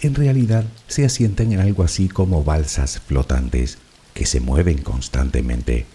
En 0.00 0.14
realidad 0.14 0.64
se 0.86 1.04
asientan 1.04 1.52
en 1.52 1.60
algo 1.60 1.82
así 1.82 2.08
como 2.08 2.44
balsas 2.44 3.00
flotantes 3.00 3.78
que 4.14 4.26
se 4.26 4.40
mueven 4.40 4.78
constantemente. 4.78 5.86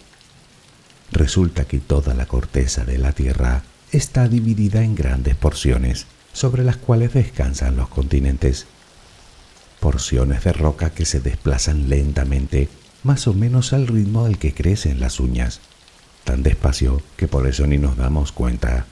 Resulta 1.12 1.64
que 1.64 1.78
toda 1.78 2.14
la 2.14 2.26
corteza 2.26 2.84
de 2.84 2.98
la 2.98 3.12
Tierra 3.12 3.62
está 3.92 4.28
dividida 4.28 4.82
en 4.82 4.94
grandes 4.94 5.36
porciones 5.36 6.06
sobre 6.32 6.64
las 6.64 6.76
cuales 6.76 7.14
descansan 7.14 7.76
los 7.76 7.88
continentes. 7.88 8.66
Porciones 9.80 10.44
de 10.44 10.52
roca 10.52 10.90
que 10.90 11.04
se 11.04 11.20
desplazan 11.20 11.88
lentamente, 11.88 12.68
más 13.02 13.26
o 13.26 13.34
menos 13.34 13.72
al 13.72 13.86
ritmo 13.86 14.24
al 14.24 14.38
que 14.38 14.52
crecen 14.52 15.00
las 15.00 15.20
uñas 15.20 15.60
tan 16.24 16.42
despacio 16.42 17.02
que 17.16 17.28
por 17.28 17.46
eso 17.46 17.66
ni 17.66 17.78
nos 17.78 17.96
damos 17.96 18.32
cuenta. 18.32 18.86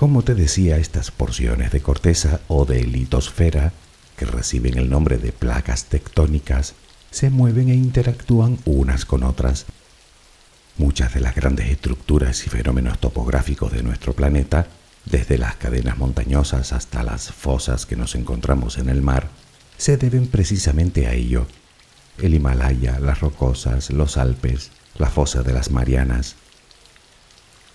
Como 0.00 0.22
te 0.22 0.34
decía, 0.34 0.78
estas 0.78 1.10
porciones 1.10 1.72
de 1.72 1.82
corteza 1.82 2.40
o 2.48 2.64
de 2.64 2.86
litosfera, 2.86 3.74
que 4.16 4.24
reciben 4.24 4.78
el 4.78 4.88
nombre 4.88 5.18
de 5.18 5.30
placas 5.30 5.84
tectónicas, 5.84 6.72
se 7.10 7.28
mueven 7.28 7.68
e 7.68 7.74
interactúan 7.74 8.56
unas 8.64 9.04
con 9.04 9.24
otras. 9.24 9.66
Muchas 10.78 11.12
de 11.12 11.20
las 11.20 11.34
grandes 11.34 11.68
estructuras 11.68 12.46
y 12.46 12.48
fenómenos 12.48 12.98
topográficos 12.98 13.72
de 13.72 13.82
nuestro 13.82 14.14
planeta, 14.14 14.68
desde 15.04 15.36
las 15.36 15.56
cadenas 15.56 15.98
montañosas 15.98 16.72
hasta 16.72 17.02
las 17.02 17.30
fosas 17.30 17.84
que 17.84 17.96
nos 17.96 18.14
encontramos 18.14 18.78
en 18.78 18.88
el 18.88 19.02
mar, 19.02 19.28
se 19.76 19.98
deben 19.98 20.28
precisamente 20.28 21.08
a 21.08 21.12
ello. 21.12 21.46
El 22.16 22.32
Himalaya, 22.32 22.98
las 23.00 23.20
rocosas, 23.20 23.90
los 23.90 24.16
Alpes, 24.16 24.70
la 24.96 25.10
fosa 25.10 25.42
de 25.42 25.52
las 25.52 25.70
Marianas. 25.70 26.36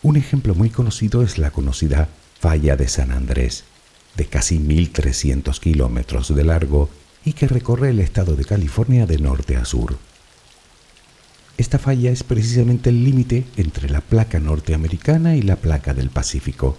Un 0.05 0.17
ejemplo 0.17 0.53
muy 0.53 0.69
conocido 0.69 1.23
es 1.23 1.39
la 1.39 1.49
conocida 1.49 2.09
Falla 2.39 2.75
de 2.75 2.87
San 2.87 3.09
Andrés, 3.09 3.63
de 4.15 4.27
casi 4.27 4.59
1.300 4.59 5.59
kilómetros 5.59 6.35
de 6.35 6.43
largo 6.43 6.91
y 7.23 7.33
que 7.33 7.47
recorre 7.47 7.89
el 7.89 7.99
estado 7.99 8.35
de 8.35 8.45
California 8.45 9.07
de 9.07 9.17
norte 9.17 9.57
a 9.57 9.65
sur. 9.65 9.97
Esta 11.57 11.79
falla 11.79 12.11
es 12.11 12.21
precisamente 12.21 12.91
el 12.91 13.03
límite 13.03 13.45
entre 13.57 13.89
la 13.89 14.01
placa 14.01 14.39
norteamericana 14.39 15.35
y 15.37 15.41
la 15.41 15.55
placa 15.55 15.95
del 15.95 16.11
Pacífico. 16.11 16.77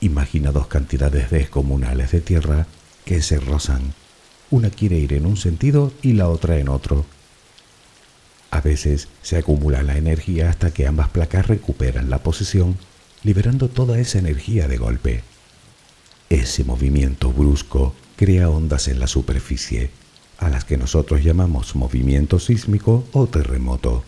Imagina 0.00 0.50
dos 0.50 0.66
cantidades 0.66 1.30
descomunales 1.30 2.12
de 2.12 2.22
tierra 2.22 2.66
que 3.04 3.20
se 3.20 3.38
rozan. 3.38 3.92
Una 4.50 4.70
quiere 4.70 4.96
ir 4.96 5.12
en 5.12 5.26
un 5.26 5.36
sentido 5.36 5.92
y 6.00 6.14
la 6.14 6.30
otra 6.30 6.56
en 6.56 6.70
otro. 6.70 7.04
A 8.54 8.60
veces 8.60 9.08
se 9.20 9.36
acumula 9.36 9.82
la 9.82 9.96
energía 9.96 10.48
hasta 10.48 10.70
que 10.70 10.86
ambas 10.86 11.08
placas 11.08 11.48
recuperan 11.48 12.08
la 12.08 12.22
posición, 12.22 12.78
liberando 13.24 13.68
toda 13.68 13.98
esa 13.98 14.20
energía 14.20 14.68
de 14.68 14.76
golpe. 14.76 15.24
Ese 16.30 16.62
movimiento 16.62 17.32
brusco 17.32 17.96
crea 18.14 18.48
ondas 18.48 18.86
en 18.86 19.00
la 19.00 19.08
superficie, 19.08 19.90
a 20.38 20.50
las 20.50 20.64
que 20.64 20.76
nosotros 20.76 21.24
llamamos 21.24 21.74
movimiento 21.74 22.38
sísmico 22.38 23.04
o 23.10 23.26
terremoto. 23.26 24.04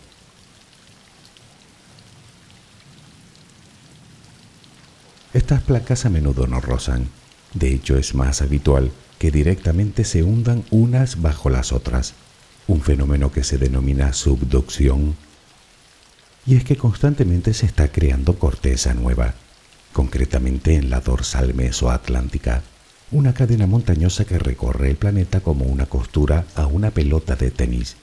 Estas 5.35 5.61
placas 5.63 6.07
a 6.07 6.09
menudo 6.09 6.47
no 6.47 6.61
rozan, 6.61 7.09
de 7.53 7.75
hecho 7.75 7.97
es 7.97 8.15
más 8.15 8.43
habitual 8.43 8.93
que 9.19 9.33
directamente 9.33 10.05
se 10.05 10.23
hundan 10.23 10.63
unas 10.71 11.21
bajo 11.21 11.51
las 11.51 11.73
otras 11.73 12.15
un 12.69 12.81
fenómeno 12.81 13.31
que 13.31 13.45
se 13.45 13.59
denomina 13.59 14.13
subducción. 14.13 15.17
Y 16.47 16.57
es 16.57 16.65
que 16.65 16.77
constantemente 16.77 17.55
se 17.55 17.67
está 17.67 17.89
creando 17.89 18.39
corteza 18.39 18.95
nueva, 18.95 19.35
concretamente 19.93 20.75
en 20.75 20.91
la 20.91 21.01
dorsal 21.01 21.55
mesoatlántica, 21.55 22.63
una 23.11 23.35
cadena 23.35 23.67
montañosa 23.67 24.25
que 24.25 24.39
recorre 24.39 24.91
el 24.91 24.97
planeta 24.97 25.41
como 25.41 25.65
una 25.65 25.87
costura 25.87 26.45
a 26.55 26.67
una 26.67 26.91
pelota 26.91 27.37
de 27.37 27.51
tenis. 27.51 27.97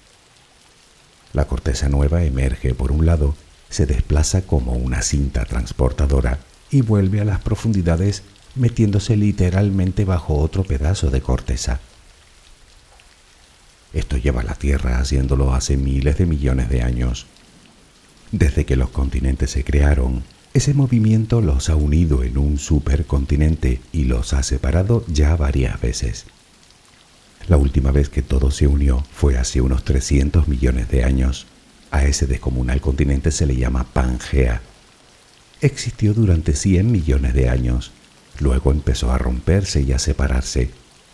La 1.33 1.45
corteza 1.45 1.89
nueva 1.89 2.23
emerge 2.23 2.73
por 2.73 2.91
un 2.91 3.05
lado, 3.05 3.35
se 3.69 3.85
desplaza 3.85 4.43
como 4.43 4.73
una 4.73 5.01
cinta 5.01 5.45
transportadora 5.45 6.39
y 6.69 6.81
vuelve 6.81 7.21
a 7.21 7.25
las 7.25 7.39
profundidades 7.39 8.23
metiéndose 8.55 9.17
literalmente 9.17 10.05
bajo 10.05 10.37
otro 10.37 10.63
pedazo 10.63 11.09
de 11.09 11.21
corteza. 11.21 11.79
Esto 13.93 14.17
lleva 14.17 14.43
la 14.43 14.55
Tierra 14.55 14.99
haciéndolo 14.99 15.53
hace 15.53 15.77
miles 15.77 16.17
de 16.17 16.25
millones 16.25 16.69
de 16.69 16.81
años. 16.81 17.27
Desde 18.31 18.65
que 18.65 18.75
los 18.75 18.89
continentes 18.89 19.51
se 19.51 19.63
crearon, 19.63 20.23
ese 20.55 20.73
movimiento 20.73 21.41
los 21.41 21.69
ha 21.69 21.75
unido 21.75 22.23
en 22.23 22.37
un 22.37 22.57
supercontinente 22.57 23.81
y 23.91 24.05
los 24.05 24.33
ha 24.33 24.43
separado 24.43 25.05
ya 25.07 25.35
varias 25.35 25.79
veces. 25.79 26.25
La 27.47 27.57
última 27.57 27.91
vez 27.91 28.09
que 28.09 28.21
todo 28.21 28.51
se 28.51 28.67
unió 28.67 29.03
fue 29.11 29.37
hace 29.37 29.61
unos 29.61 29.83
300 29.83 30.47
millones 30.47 30.89
de 30.89 31.03
años. 31.03 31.45
A 31.91 32.05
ese 32.05 32.25
descomunal 32.25 32.81
continente 32.81 33.31
se 33.31 33.45
le 33.45 33.55
llama 33.55 33.83
Pangea. 33.83 34.61
Existió 35.61 36.13
durante 36.13 36.55
100 36.55 36.91
millones 36.91 37.33
de 37.33 37.49
años. 37.49 37.91
Luego 38.39 38.71
empezó 38.71 39.11
a 39.11 39.17
romperse 39.17 39.81
y 39.81 39.91
a 39.91 39.99
separarse 39.99 40.71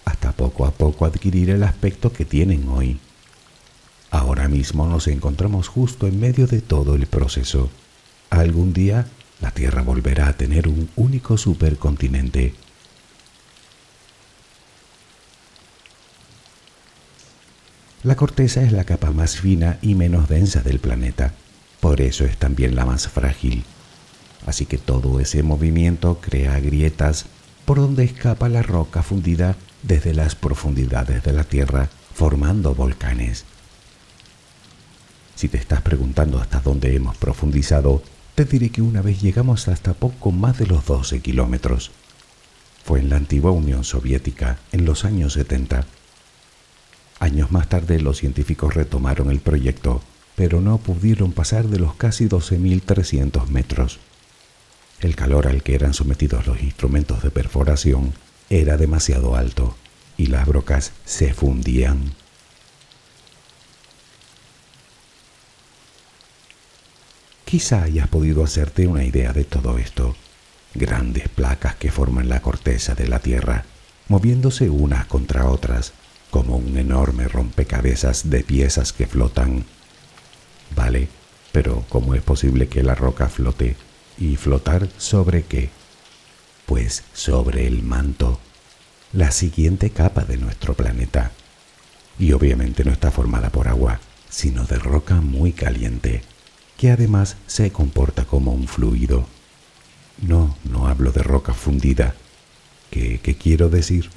hasta 0.09 0.31
poco 0.31 0.65
a 0.65 0.71
poco 0.71 1.05
adquirir 1.05 1.51
el 1.51 1.63
aspecto 1.63 2.11
que 2.11 2.25
tienen 2.25 2.67
hoy. 2.67 2.99
Ahora 4.09 4.47
mismo 4.47 4.87
nos 4.87 5.07
encontramos 5.07 5.67
justo 5.67 6.07
en 6.07 6.19
medio 6.19 6.47
de 6.47 6.61
todo 6.61 6.95
el 6.95 7.05
proceso. 7.05 7.69
Algún 8.29 8.73
día 8.73 9.05
la 9.39 9.51
Tierra 9.51 9.83
volverá 9.83 10.27
a 10.27 10.33
tener 10.33 10.67
un 10.67 10.89
único 10.95 11.37
supercontinente. 11.37 12.55
La 18.01 18.15
corteza 18.15 18.63
es 18.63 18.71
la 18.71 18.85
capa 18.85 19.11
más 19.11 19.35
fina 19.35 19.77
y 19.81 19.93
menos 19.93 20.27
densa 20.27 20.61
del 20.61 20.79
planeta, 20.79 21.33
por 21.81 22.01
eso 22.01 22.25
es 22.25 22.37
también 22.37 22.75
la 22.75 22.85
más 22.85 23.07
frágil. 23.07 23.63
Así 24.45 24.65
que 24.65 24.77
todo 24.77 25.19
ese 25.19 25.43
movimiento 25.43 26.19
crea 26.19 26.59
grietas 26.59 27.25
por 27.65 27.77
donde 27.77 28.05
escapa 28.05 28.49
la 28.49 28.63
roca 28.63 29.03
fundida 29.03 29.55
desde 29.83 30.13
las 30.13 30.35
profundidades 30.35 31.23
de 31.23 31.33
la 31.33 31.43
Tierra 31.43 31.89
formando 32.13 32.75
volcanes. 32.75 33.45
Si 35.35 35.47
te 35.47 35.57
estás 35.57 35.81
preguntando 35.81 36.39
hasta 36.39 36.59
dónde 36.59 36.93
hemos 36.95 37.15
profundizado, 37.15 38.03
te 38.35 38.45
diré 38.45 38.69
que 38.71 38.81
una 38.81 39.01
vez 39.01 39.21
llegamos 39.21 39.67
hasta 39.67 39.93
poco 39.93 40.31
más 40.31 40.57
de 40.57 40.67
los 40.67 40.85
12 40.85 41.21
kilómetros. 41.21 41.91
Fue 42.83 42.99
en 42.99 43.09
la 43.09 43.17
antigua 43.17 43.51
Unión 43.51 43.83
Soviética, 43.83 44.57
en 44.71 44.85
los 44.85 45.05
años 45.05 45.33
70. 45.33 45.85
Años 47.19 47.51
más 47.51 47.69
tarde 47.69 48.01
los 48.01 48.17
científicos 48.17 48.73
retomaron 48.75 49.29
el 49.29 49.39
proyecto, 49.39 50.01
pero 50.35 50.61
no 50.61 50.77
pudieron 50.77 51.31
pasar 51.31 51.67
de 51.67 51.79
los 51.79 51.95
casi 51.95 52.27
12.300 52.27 53.47
metros. 53.47 53.99
El 54.99 55.15
calor 55.15 55.47
al 55.47 55.63
que 55.63 55.75
eran 55.75 55.93
sometidos 55.93 56.47
los 56.47 56.61
instrumentos 56.61 57.23
de 57.23 57.31
perforación 57.31 58.13
era 58.49 58.77
demasiado 58.77 59.35
alto 59.35 59.75
y 60.17 60.27
las 60.27 60.47
brocas 60.47 60.91
se 61.05 61.33
fundían. 61.33 62.13
Quizá 67.45 67.83
hayas 67.83 68.07
podido 68.07 68.43
hacerte 68.43 68.85
una 68.85 69.03
idea 69.03 69.33
de 69.33 69.43
todo 69.43 69.77
esto. 69.77 70.15
Grandes 70.75 71.29
placas 71.29 71.75
que 71.75 71.91
forman 71.91 72.29
la 72.29 72.41
corteza 72.41 72.93
de 72.93 73.07
la 73.07 73.19
Tierra, 73.19 73.65
moviéndose 74.07 74.69
unas 74.69 75.05
contra 75.07 75.49
otras, 75.49 75.93
como 76.29 76.57
un 76.57 76.77
enorme 76.77 77.27
rompecabezas 77.27 78.29
de 78.29 78.43
piezas 78.43 78.93
que 78.93 79.07
flotan 79.07 79.65
Vale, 80.75 81.07
pero 81.51 81.83
¿cómo 81.89 82.15
es 82.15 82.21
posible 82.21 82.67
que 82.67 82.83
la 82.83 82.95
roca 82.95 83.27
flote? 83.27 83.75
¿Y 84.17 84.35
flotar 84.35 84.87
sobre 84.97 85.43
qué? 85.43 85.69
Pues 86.69 87.03
sobre 87.13 87.65
el 87.65 87.81
manto, 87.81 88.39
la 89.11 89.31
siguiente 89.31 89.89
capa 89.89 90.23
de 90.23 90.37
nuestro 90.37 90.75
planeta. 90.75 91.31
Y 92.19 92.33
obviamente 92.33 92.83
no 92.83 92.91
está 92.91 93.09
formada 93.09 93.49
por 93.49 93.67
agua, 93.67 93.99
sino 94.29 94.65
de 94.65 94.77
roca 94.77 95.15
muy 95.15 95.51
caliente, 95.51 96.21
que 96.77 96.91
además 96.91 97.37
se 97.47 97.71
comporta 97.71 98.25
como 98.25 98.51
un 98.53 98.67
fluido. 98.67 99.25
No, 100.21 100.57
no 100.63 100.87
hablo 100.87 101.11
de 101.11 101.23
roca 101.23 101.55
fundida. 101.55 102.13
¿Qué, 102.91 103.19
qué 103.19 103.35
quiero 103.35 103.69
decir? 103.69 104.11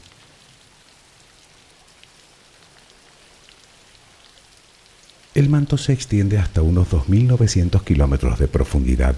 El 5.34 5.48
manto 5.48 5.78
se 5.78 5.94
extiende 5.94 6.36
hasta 6.36 6.60
unos 6.60 6.90
2.900 6.90 7.82
kilómetros 7.82 8.38
de 8.38 8.46
profundidad, 8.46 9.16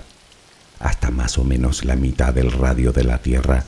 hasta 0.84 1.10
más 1.10 1.38
o 1.38 1.44
menos 1.44 1.84
la 1.86 1.96
mitad 1.96 2.34
del 2.34 2.52
radio 2.52 2.92
de 2.92 3.04
la 3.04 3.16
Tierra. 3.18 3.64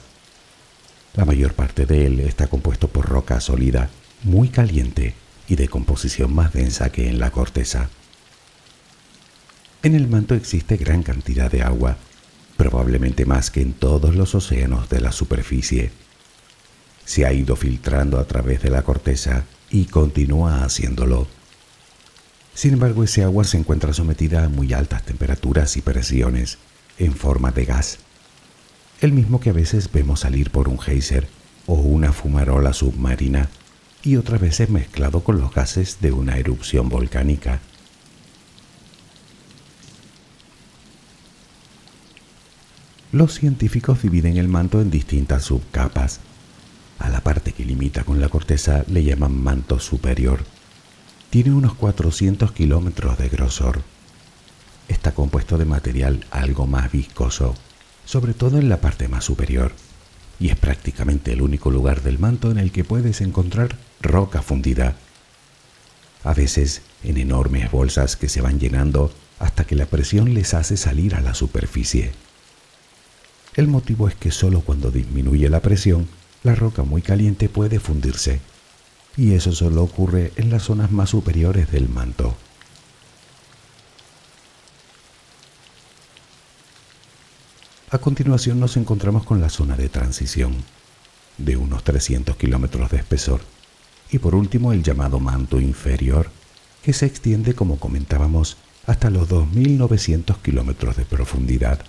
La 1.15 1.25
mayor 1.25 1.55
parte 1.55 1.87
de 1.87 2.07
él 2.07 2.21
está 2.21 2.47
compuesto 2.47 2.89
por 2.89 3.09
roca 3.09 3.41
sólida, 3.41 3.89
muy 4.23 4.51
caliente 4.51 5.15
y 5.49 5.57
de 5.57 5.67
composición 5.67 6.35
más 6.35 6.53
densa 6.53 6.91
que 6.91 7.09
en 7.09 7.19
la 7.19 7.31
corteza. 7.31 7.89
En 9.83 9.95
el 9.95 10.09
manto 10.09 10.35
existe 10.35 10.77
gran 10.77 11.03
cantidad 11.03 11.51
de 11.51 11.63
agua, 11.63 11.97
probablemente 12.59 13.25
más 13.25 13.51
que 13.51 13.63
en 13.63 13.73
todos 13.73 14.15
los 14.15 14.35
océanos 14.35 14.91
de 14.91 15.01
la 15.01 15.11
superficie. 15.11 15.93
Se 17.07 17.25
ha 17.25 17.33
ido 17.33 17.57
filtrando 17.57 18.19
a 18.19 18.27
través 18.27 18.61
de 18.61 18.69
la 18.69 18.83
corteza 18.83 19.45
y 19.71 19.87
continúa 19.87 20.65
haciéndolo 20.65 21.29
sin 22.57 22.73
embargo, 22.73 23.05
ese 23.05 23.23
agua 23.23 23.45
se 23.45 23.59
encuentra 23.59 23.93
sometida 23.93 24.43
a 24.43 24.49
muy 24.49 24.73
altas 24.73 25.05
temperaturas 25.05 25.77
y 25.77 25.83
presiones 25.83 26.57
en 26.99 27.15
forma 27.15 27.51
de 27.51 27.65
gas, 27.65 27.99
el 29.01 29.13
mismo 29.13 29.41
que 29.41 29.51
a 29.51 29.53
veces 29.53 29.91
vemos 29.93 30.21
salir 30.21 30.51
por 30.51 30.69
un 30.69 30.79
geyser 30.79 31.29
o 31.67 31.75
una 31.75 32.13
fumarola 32.13 32.73
submarina 32.73 33.49
y 34.03 34.17
otras 34.17 34.41
veces 34.41 34.71
mezclado 34.71 35.21
con 35.21 35.39
los 35.39 35.53
gases 35.53 36.01
de 36.01 36.13
una 36.13 36.39
erupción 36.39 36.89
volcánica. 36.89 37.61
Los 43.13 43.35
científicos 43.35 44.03
dividen 44.03 44.37
el 44.37 44.49
manto 44.49 44.81
en 44.81 44.91
distintas 44.91 45.45
subcapas. 45.45 46.21
A 46.99 47.09
la 47.09 47.21
parte 47.21 47.53
que 47.53 47.65
limita 47.65 48.05
con 48.05 48.21
la 48.21 48.29
corteza 48.29 48.85
le 48.89 49.05
llaman 49.05 49.43
manto 49.43 49.79
superior 49.79 50.45
tiene 51.31 51.53
unos 51.53 51.75
400 51.75 52.53
kilómetros 52.53 53.19
de 53.19 53.29
grosor. 53.29 53.83
Está 54.89 55.13
compuesto 55.13 55.59
de 55.59 55.65
material 55.65 56.25
algo 56.31 56.67
más 56.67 56.93
viscoso, 56.93 57.55
sobre 58.05 58.35
todo 58.35 58.59
en 58.59 58.69
la 58.69 58.81
parte 58.81 59.09
más 59.09 59.25
superior, 59.25 59.73
y 60.39 60.51
es 60.51 60.57
prácticamente 60.57 61.33
el 61.33 61.43
único 61.43 61.71
lugar 61.71 62.03
del 62.03 62.19
manto 62.19 62.51
en 62.51 62.59
el 62.59 62.73
que 62.73 62.85
puedes 62.85 63.21
encontrar 63.21 63.77
roca 64.01 64.43
fundida. 64.43 64.97
A 66.25 66.35
veces 66.35 66.83
en 67.03 67.17
enormes 67.17 67.71
bolsas 67.71 68.17
que 68.17 68.29
se 68.29 68.41
van 68.41 68.59
llenando 68.59 69.13
hasta 69.39 69.65
que 69.65 69.77
la 69.77 69.87
presión 69.87 70.35
les 70.35 70.55
hace 70.55 70.77
salir 70.77 71.15
a 71.15 71.21
la 71.21 71.35
superficie. 71.35 72.13
El 73.55 73.69
motivo 73.69 74.09
es 74.09 74.15
que 74.15 74.31
solo 74.31 74.61
cuando 74.61 74.91
disminuye 74.91 75.49
la 75.49 75.61
presión, 75.61 76.09
la 76.43 76.55
roca 76.55 76.83
muy 76.83 77.03
caliente 77.03 77.49
puede 77.49 77.81
fundirse 77.81 78.41
y 79.17 79.33
eso 79.33 79.53
solo 79.53 79.83
ocurre 79.83 80.33
en 80.37 80.51
las 80.51 80.65
zonas 80.65 80.91
más 80.91 81.11
superiores 81.11 81.71
del 81.71 81.89
manto. 81.89 82.37
A 87.89 87.99
continuación 87.99 88.59
nos 88.59 88.77
encontramos 88.77 89.25
con 89.25 89.41
la 89.41 89.49
zona 89.49 89.77
de 89.77 89.89
transición, 89.89 90.57
de 91.39 91.57
unos 91.57 91.85
300 91.85 92.37
kilómetros 92.37 92.91
de 92.91 92.97
espesor, 92.97 93.41
y 94.11 94.19
por 94.19 94.35
último 94.35 94.73
el 94.73 94.83
llamado 94.83 95.21
manto 95.21 95.61
inferior, 95.61 96.29
que 96.83 96.93
se 96.93 97.07
extiende, 97.07 97.55
como 97.55 97.79
comentábamos, 97.79 98.57
hasta 98.87 99.09
los 99.09 99.29
2.900 99.29 100.43
kilómetros 100.43 100.97
de 100.97 101.05
profundidad. 101.05 101.81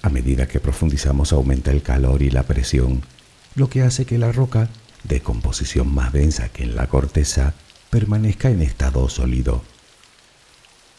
A 0.00 0.08
medida 0.08 0.48
que 0.48 0.58
profundizamos 0.58 1.34
aumenta 1.34 1.70
el 1.70 1.82
calor 1.82 2.22
y 2.22 2.30
la 2.30 2.44
presión, 2.44 3.02
lo 3.56 3.68
que 3.68 3.82
hace 3.82 4.06
que 4.06 4.16
la 4.16 4.32
roca 4.32 4.70
de 5.04 5.20
composición 5.20 5.92
más 5.92 6.14
densa 6.14 6.48
que 6.48 6.62
en 6.62 6.76
la 6.76 6.86
corteza, 6.86 7.52
permanezca 7.90 8.50
en 8.50 8.62
estado 8.62 9.06
sólido. 9.10 9.62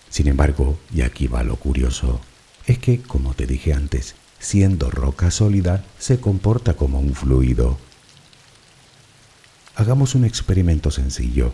Sin 0.10 0.28
embargo, 0.28 0.78
y 0.94 1.02
aquí 1.02 1.26
va 1.26 1.42
lo 1.42 1.56
curioso, 1.56 2.22
es 2.68 2.78
que, 2.80 3.02
como 3.02 3.34
te 3.34 3.48
dije 3.48 3.74
antes, 3.74 4.16
siendo 4.40 4.90
roca 4.90 5.32
sólida, 5.32 5.84
se 6.00 6.20
comporta 6.20 6.76
como 6.76 7.00
un 7.00 7.14
fluido. 7.14 7.78
Hagamos 9.76 10.16
un 10.16 10.26
experimento 10.26 10.92
sencillo. 10.92 11.54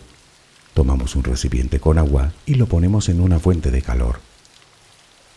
Tomamos 0.74 1.16
un 1.16 1.24
recipiente 1.24 1.80
con 1.80 1.98
agua 1.98 2.32
y 2.46 2.54
lo 2.54 2.66
ponemos 2.66 3.08
en 3.08 3.20
una 3.20 3.38
fuente 3.38 3.70
de 3.70 3.82
calor. 3.82 4.20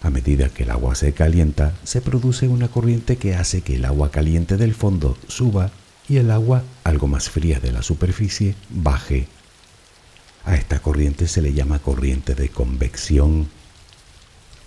A 0.01 0.09
medida 0.09 0.49
que 0.49 0.63
el 0.63 0.71
agua 0.71 0.95
se 0.95 1.13
calienta, 1.13 1.73
se 1.83 2.01
produce 2.01 2.47
una 2.47 2.69
corriente 2.69 3.17
que 3.17 3.35
hace 3.35 3.61
que 3.61 3.75
el 3.75 3.85
agua 3.85 4.11
caliente 4.11 4.57
del 4.57 4.73
fondo 4.73 5.17
suba 5.27 5.71
y 6.09 6.17
el 6.17 6.31
agua, 6.31 6.63
algo 6.83 7.07
más 7.07 7.29
fría 7.29 7.59
de 7.59 7.71
la 7.71 7.83
superficie, 7.83 8.55
baje. 8.69 9.27
A 10.43 10.55
esta 10.55 10.79
corriente 10.79 11.27
se 11.27 11.41
le 11.41 11.53
llama 11.53 11.79
corriente 11.79 12.33
de 12.33 12.49
convección, 12.49 13.47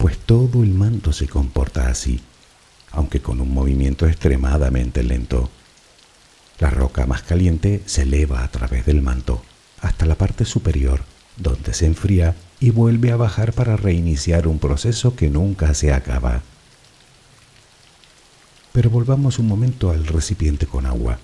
pues 0.05 0.19
todo 0.19 0.63
el 0.63 0.75
manto 0.75 1.15
se 1.15 1.27
comporta 1.27 1.89
así, 1.89 2.21
aunque 2.91 3.23
con 3.23 3.41
un 3.41 3.55
movimiento 3.55 4.07
extremadamente 4.07 5.03
lento. 5.03 5.49
La 6.59 6.69
roca 6.69 7.07
más 7.07 7.23
caliente 7.23 7.81
se 7.87 8.03
eleva 8.03 8.45
a 8.45 8.51
través 8.51 8.85
del 8.85 9.01
manto 9.01 9.43
hasta 9.81 10.05
la 10.05 10.17
parte 10.17 10.45
superior, 10.45 11.05
donde 11.39 11.73
se 11.73 11.87
enfría 11.87 12.37
y 12.61 12.69
vuelve 12.69 13.13
a 13.13 13.17
bajar 13.17 13.55
para 13.55 13.79
reiniciar 13.79 14.47
un 14.47 14.59
proceso 14.59 15.17
que 15.17 15.31
nunca 15.31 15.73
se 15.73 15.91
acaba. 15.91 16.43
Pero 18.73 18.91
volvamos 18.91 19.39
un 19.39 19.49
momento 19.49 19.91
al 19.91 20.07
recipiente 20.07 20.67
con 20.67 20.85
agua. 20.85 21.19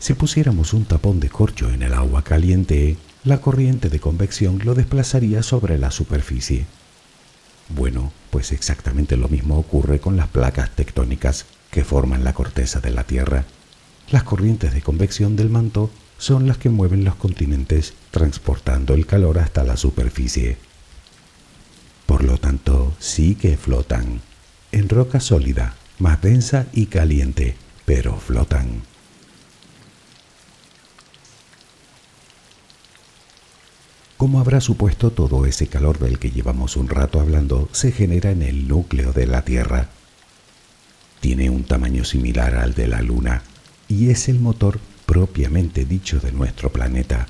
Si 0.00 0.12
pusiéramos 0.14 0.72
un 0.72 0.86
tapón 0.86 1.20
de 1.20 1.28
corcho 1.28 1.70
en 1.70 1.84
el 1.84 1.94
agua 1.94 2.24
caliente, 2.24 2.96
la 3.22 3.40
corriente 3.40 3.90
de 3.90 4.00
convección 4.00 4.58
lo 4.64 4.74
desplazaría 4.74 5.44
sobre 5.44 5.78
la 5.78 5.92
superficie. 5.92 6.66
Bueno, 7.68 8.12
pues 8.30 8.52
exactamente 8.52 9.16
lo 9.16 9.28
mismo 9.28 9.58
ocurre 9.58 9.98
con 9.98 10.16
las 10.16 10.28
placas 10.28 10.70
tectónicas 10.70 11.46
que 11.70 11.84
forman 11.84 12.24
la 12.24 12.32
corteza 12.32 12.80
de 12.80 12.90
la 12.90 13.04
Tierra. 13.04 13.44
Las 14.10 14.22
corrientes 14.22 14.72
de 14.72 14.82
convección 14.82 15.36
del 15.36 15.50
manto 15.50 15.90
son 16.18 16.46
las 16.46 16.58
que 16.58 16.70
mueven 16.70 17.04
los 17.04 17.16
continentes 17.16 17.94
transportando 18.10 18.94
el 18.94 19.06
calor 19.06 19.38
hasta 19.38 19.64
la 19.64 19.76
superficie. 19.76 20.56
Por 22.06 22.22
lo 22.22 22.38
tanto, 22.38 22.94
sí 23.00 23.34
que 23.34 23.56
flotan, 23.56 24.20
en 24.70 24.88
roca 24.88 25.18
sólida, 25.18 25.74
más 25.98 26.22
densa 26.22 26.66
y 26.72 26.86
caliente, 26.86 27.56
pero 27.84 28.16
flotan. 28.16 28.82
Como 34.16 34.40
habrá 34.40 34.62
supuesto, 34.62 35.10
todo 35.10 35.44
ese 35.44 35.66
calor 35.66 35.98
del 35.98 36.18
que 36.18 36.30
llevamos 36.30 36.78
un 36.78 36.88
rato 36.88 37.20
hablando 37.20 37.68
se 37.72 37.92
genera 37.92 38.30
en 38.30 38.40
el 38.40 38.66
núcleo 38.66 39.12
de 39.12 39.26
la 39.26 39.42
Tierra. 39.42 39.90
Tiene 41.20 41.50
un 41.50 41.64
tamaño 41.64 42.02
similar 42.02 42.54
al 42.54 42.74
de 42.74 42.86
la 42.86 43.02
Luna 43.02 43.42
y 43.88 44.08
es 44.08 44.30
el 44.30 44.40
motor 44.40 44.80
propiamente 45.04 45.84
dicho 45.84 46.18
de 46.18 46.32
nuestro 46.32 46.72
planeta, 46.72 47.26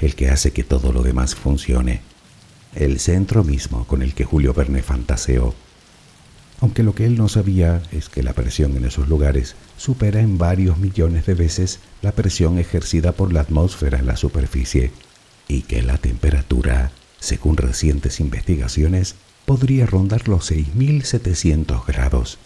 el 0.00 0.14
que 0.14 0.30
hace 0.30 0.52
que 0.52 0.64
todo 0.64 0.94
lo 0.94 1.02
demás 1.02 1.34
funcione. 1.34 2.00
El 2.74 3.00
centro 3.00 3.44
mismo 3.44 3.86
con 3.86 4.00
el 4.00 4.14
que 4.14 4.24
Julio 4.24 4.54
Verne 4.54 4.82
fantaseó. 4.82 5.54
Aunque 6.62 6.82
lo 6.82 6.94
que 6.94 7.04
él 7.04 7.18
no 7.18 7.28
sabía 7.28 7.82
es 7.92 8.08
que 8.08 8.22
la 8.22 8.32
presión 8.32 8.74
en 8.78 8.86
esos 8.86 9.08
lugares 9.08 9.56
supera 9.76 10.20
en 10.20 10.38
varios 10.38 10.78
millones 10.78 11.26
de 11.26 11.34
veces 11.34 11.80
la 12.00 12.12
presión 12.12 12.58
ejercida 12.58 13.12
por 13.12 13.30
la 13.30 13.42
atmósfera 13.42 13.98
en 13.98 14.06
la 14.06 14.16
superficie 14.16 14.90
y 15.50 15.62
que 15.62 15.82
la 15.82 15.98
temperatura 15.98 16.92
según 17.20 17.56
recientes 17.58 18.18
investigaciones, 18.18 19.14
podría 19.44 19.86
rondar 19.86 20.26
los 20.26 20.50
6.700 20.50 21.86
grados. 21.86 22.38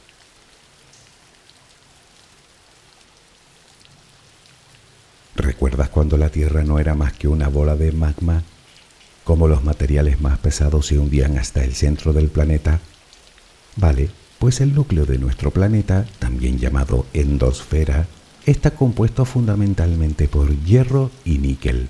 ¿Recuerdas 5.37 5.89
cuando 5.89 6.17
la 6.17 6.31
Tierra 6.31 6.65
no 6.65 6.79
era 6.79 6.95
más 6.95 7.13
que 7.13 7.29
una 7.29 7.49
bola 7.49 7.77
de 7.77 7.93
magma? 7.93 8.43
Cómo 9.25 9.49
los 9.49 9.65
materiales 9.65 10.21
más 10.21 10.39
pesados 10.39 10.87
se 10.87 10.99
hundían 10.99 11.39
hasta 11.39 11.65
el 11.65 11.75
centro 11.75 12.13
del 12.13 12.29
planeta. 12.29 12.81
Vale, 13.77 14.11
pues 14.39 14.61
el 14.61 14.75
núcleo 14.75 15.07
de 15.07 15.19
nuestro 15.19 15.51
planeta, 15.51 16.07
también 16.19 16.59
llamado 16.59 17.07
endosfera, 17.13 18.07
está 18.47 18.73
compuesto 18.73 19.25
fundamentalmente 19.25 20.29
por 20.29 20.55
hierro 20.65 21.11
y 21.25 21.39
níquel. 21.39 21.89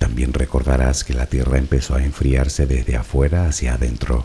También 0.00 0.32
recordarás 0.32 1.04
que 1.04 1.12
la 1.12 1.26
Tierra 1.26 1.58
empezó 1.58 1.94
a 1.94 2.02
enfriarse 2.02 2.66
desde 2.66 2.96
afuera 2.96 3.46
hacia 3.46 3.74
adentro, 3.74 4.24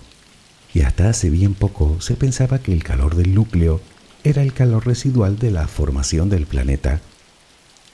y 0.74 0.82
hasta 0.84 1.10
hace 1.10 1.30
bien 1.30 1.54
poco 1.54 2.00
se 2.00 2.16
pensaba 2.16 2.60
que 2.60 2.72
el 2.72 2.82
calor 2.82 3.16
del 3.16 3.36
núcleo 3.36 3.82
era 4.24 4.42
el 4.42 4.54
calor 4.54 4.88
residual 4.88 5.38
de 5.38 5.52
la 5.52 5.68
formación 5.68 6.30
del 6.30 6.46
planeta. 6.46 7.02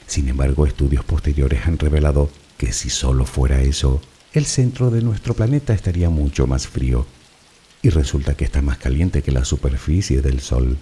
Sin 0.06 0.30
embargo, 0.30 0.68
estudios 0.68 1.04
posteriores 1.04 1.66
han 1.66 1.80
revelado 1.80 2.30
que 2.60 2.72
si 2.72 2.92
solo 2.92 3.26
fuera 3.26 3.64
eso, 3.64 4.00
el 4.32 4.46
centro 4.46 4.92
de 4.92 5.02
nuestro 5.02 5.34
planeta 5.34 5.74
estaría 5.74 6.12
mucho 6.12 6.46
más 6.46 6.68
frío 6.68 7.08
y 7.82 7.90
resulta 7.90 8.36
que 8.36 8.46
está 8.46 8.62
más 8.62 8.78
caliente 8.78 9.24
que 9.24 9.32
la 9.32 9.44
superficie 9.44 10.22
del 10.22 10.40
Sol. 10.40 10.78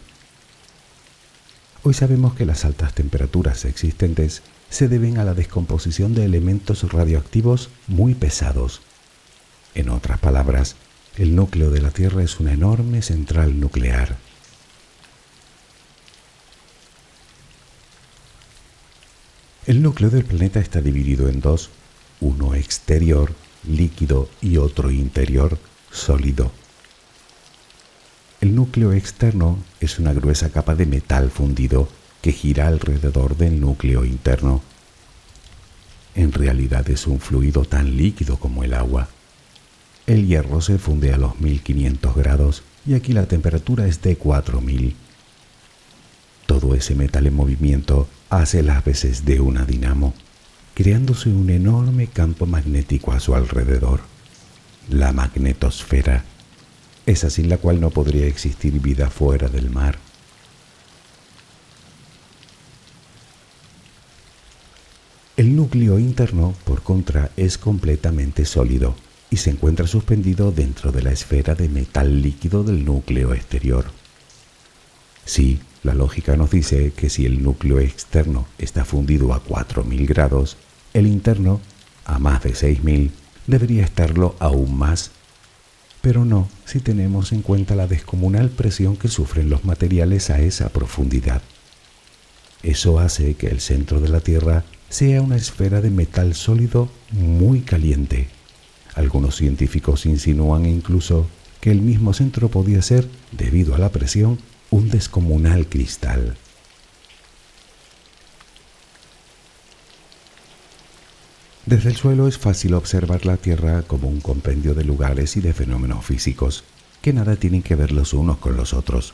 Hoy 1.84 1.94
sabemos 1.94 2.34
que 2.34 2.46
las 2.46 2.66
altas 2.66 2.94
temperaturas 2.94 3.64
existentes 3.64 4.44
se 4.70 4.88
deben 4.88 5.18
a 5.18 5.24
la 5.24 5.34
descomposición 5.34 6.14
de 6.14 6.26
elementos 6.26 6.92
radioactivos 6.92 7.70
muy 7.88 8.14
pesados. 8.14 8.82
En 9.76 9.90
otras 9.90 10.20
palabras, 10.20 10.76
el 11.18 11.36
núcleo 11.36 11.72
de 11.72 11.82
la 11.82 11.92
Tierra 11.92 12.24
es 12.24 12.40
una 12.40 12.54
enorme 12.54 13.02
central 13.02 13.60
nuclear. 13.60 14.18
El 19.66 19.82
núcleo 19.82 20.10
del 20.10 20.26
planeta 20.26 20.60
está 20.60 20.82
dividido 20.82 21.30
en 21.30 21.42
dos, 21.42 21.70
uno 22.22 22.56
exterior, 22.56 23.34
líquido, 23.68 24.30
y 24.42 24.58
otro 24.58 24.90
interior, 24.90 25.60
sólido. 25.92 26.52
El 28.42 28.56
núcleo 28.56 28.94
externo 28.94 29.60
es 29.80 30.00
una 30.00 30.14
gruesa 30.14 30.50
capa 30.50 30.74
de 30.74 30.86
metal 30.86 31.30
fundido 31.30 31.90
que 32.22 32.32
gira 32.32 32.68
alrededor 32.68 33.38
del 33.38 33.60
núcleo 33.60 34.06
interno. 34.06 34.62
En 36.16 36.32
realidad 36.32 36.90
es 36.90 37.08
un 37.08 37.20
fluido 37.20 37.66
tan 37.66 37.96
líquido 37.96 38.38
como 38.38 38.64
el 38.64 38.74
agua. 38.74 39.10
El 40.08 40.28
hierro 40.28 40.62
se 40.62 40.78
funde 40.78 41.14
a 41.14 41.18
los 41.18 41.40
1500 41.40 42.16
grados 42.16 42.64
y 42.86 42.94
aquí 42.94 43.14
la 43.14 43.28
temperatura 43.28 43.88
es 43.88 44.02
de 44.02 44.16
4000. 44.16 44.96
Todo 46.46 46.74
ese 46.74 46.96
metal 46.96 47.28
en 47.28 47.36
movimiento 47.36 48.08
hace 48.30 48.64
las 48.64 48.84
veces 48.84 49.26
de 49.26 49.40
una 49.40 49.66
dinamo, 49.66 50.14
creándose 50.74 51.30
un 51.30 51.50
enorme 51.50 52.08
campo 52.08 52.46
magnético 52.46 53.12
a 53.12 53.20
su 53.20 53.36
alrededor, 53.36 54.02
la 54.90 55.14
magnetosfera 55.14 56.26
esa 57.10 57.30
sin 57.32 57.50
la 57.50 57.58
cual 57.58 57.82
no 57.82 57.90
podría 57.90 58.28
existir 58.28 58.80
vida 58.80 59.10
fuera 59.10 59.48
del 59.48 59.72
mar. 59.72 59.98
El 65.40 65.56
núcleo 65.56 66.00
interno, 66.00 66.54
por 66.66 66.82
contra, 66.82 67.32
es 67.38 67.58
completamente 67.58 68.44
sólido 68.44 68.94
y 69.30 69.38
se 69.38 69.52
encuentra 69.52 69.88
suspendido 69.88 70.52
dentro 70.52 70.92
de 70.92 71.02
la 71.02 71.14
esfera 71.14 71.56
de 71.56 71.70
metal 71.70 72.22
líquido 72.22 72.66
del 72.66 72.84
núcleo 72.84 73.34
exterior. 73.34 73.86
Sí, 75.24 75.62
la 75.82 75.94
lógica 75.94 76.36
nos 76.36 76.52
dice 76.52 76.92
que 76.92 77.10
si 77.10 77.26
el 77.26 77.42
núcleo 77.42 77.80
externo 77.80 78.48
está 78.58 78.84
fundido 78.84 79.34
a 79.34 79.42
4.000 79.42 80.06
grados, 80.10 80.58
el 80.94 81.08
interno, 81.08 81.62
a 82.04 82.20
más 82.20 82.44
de 82.44 82.52
6.000, 82.52 83.10
debería 83.48 83.86
estarlo 83.86 84.36
aún 84.40 84.78
más 84.78 85.12
pero 86.02 86.26
no 86.26 86.50
si 86.66 86.82
tenemos 86.82 87.32
en 87.32 87.44
cuenta 87.44 87.78
la 87.78 87.88
descomunal 87.88 88.50
presión 88.50 88.98
que 88.98 89.08
sufren 89.08 89.50
los 89.50 89.64
materiales 89.64 90.32
a 90.32 90.42
esa 90.42 90.68
profundidad. 90.68 91.42
Eso 92.62 93.00
hace 93.00 93.36
que 93.36 93.48
el 93.48 93.62
centro 93.62 94.02
de 94.02 94.10
la 94.10 94.20
Tierra 94.20 94.66
sea 94.90 95.22
una 95.22 95.36
esfera 95.36 95.82
de 95.82 95.92
metal 95.92 96.34
sólido 96.34 96.90
muy 97.12 97.62
caliente. 97.62 98.28
Algunos 98.96 99.36
científicos 99.36 100.06
insinúan 100.06 100.66
incluso 100.66 101.28
que 101.62 101.72
el 101.72 101.82
mismo 101.82 102.14
centro 102.14 102.50
podía 102.50 102.82
ser, 102.82 103.08
debido 103.32 103.76
a 103.76 103.78
la 103.78 103.90
presión, 103.90 104.40
un 104.72 104.90
descomunal 104.90 105.68
cristal. 105.68 106.36
Desde 111.66 111.90
el 111.90 111.96
suelo 111.96 112.28
es 112.28 112.40
fácil 112.40 112.74
observar 112.74 113.28
la 113.28 113.38
Tierra 113.38 113.84
como 113.84 114.08
un 114.08 114.22
compendio 114.22 114.74
de 114.74 114.84
lugares 114.84 115.38
y 115.38 115.42
de 115.42 115.54
fenómenos 115.54 116.04
físicos 116.04 116.64
que 117.02 117.14
nada 117.14 117.36
tienen 117.36 117.62
que 117.62 117.76
ver 117.76 117.92
los 117.92 118.14
unos 118.14 118.38
con 118.38 118.58
los 118.58 118.74
otros. 118.74 119.14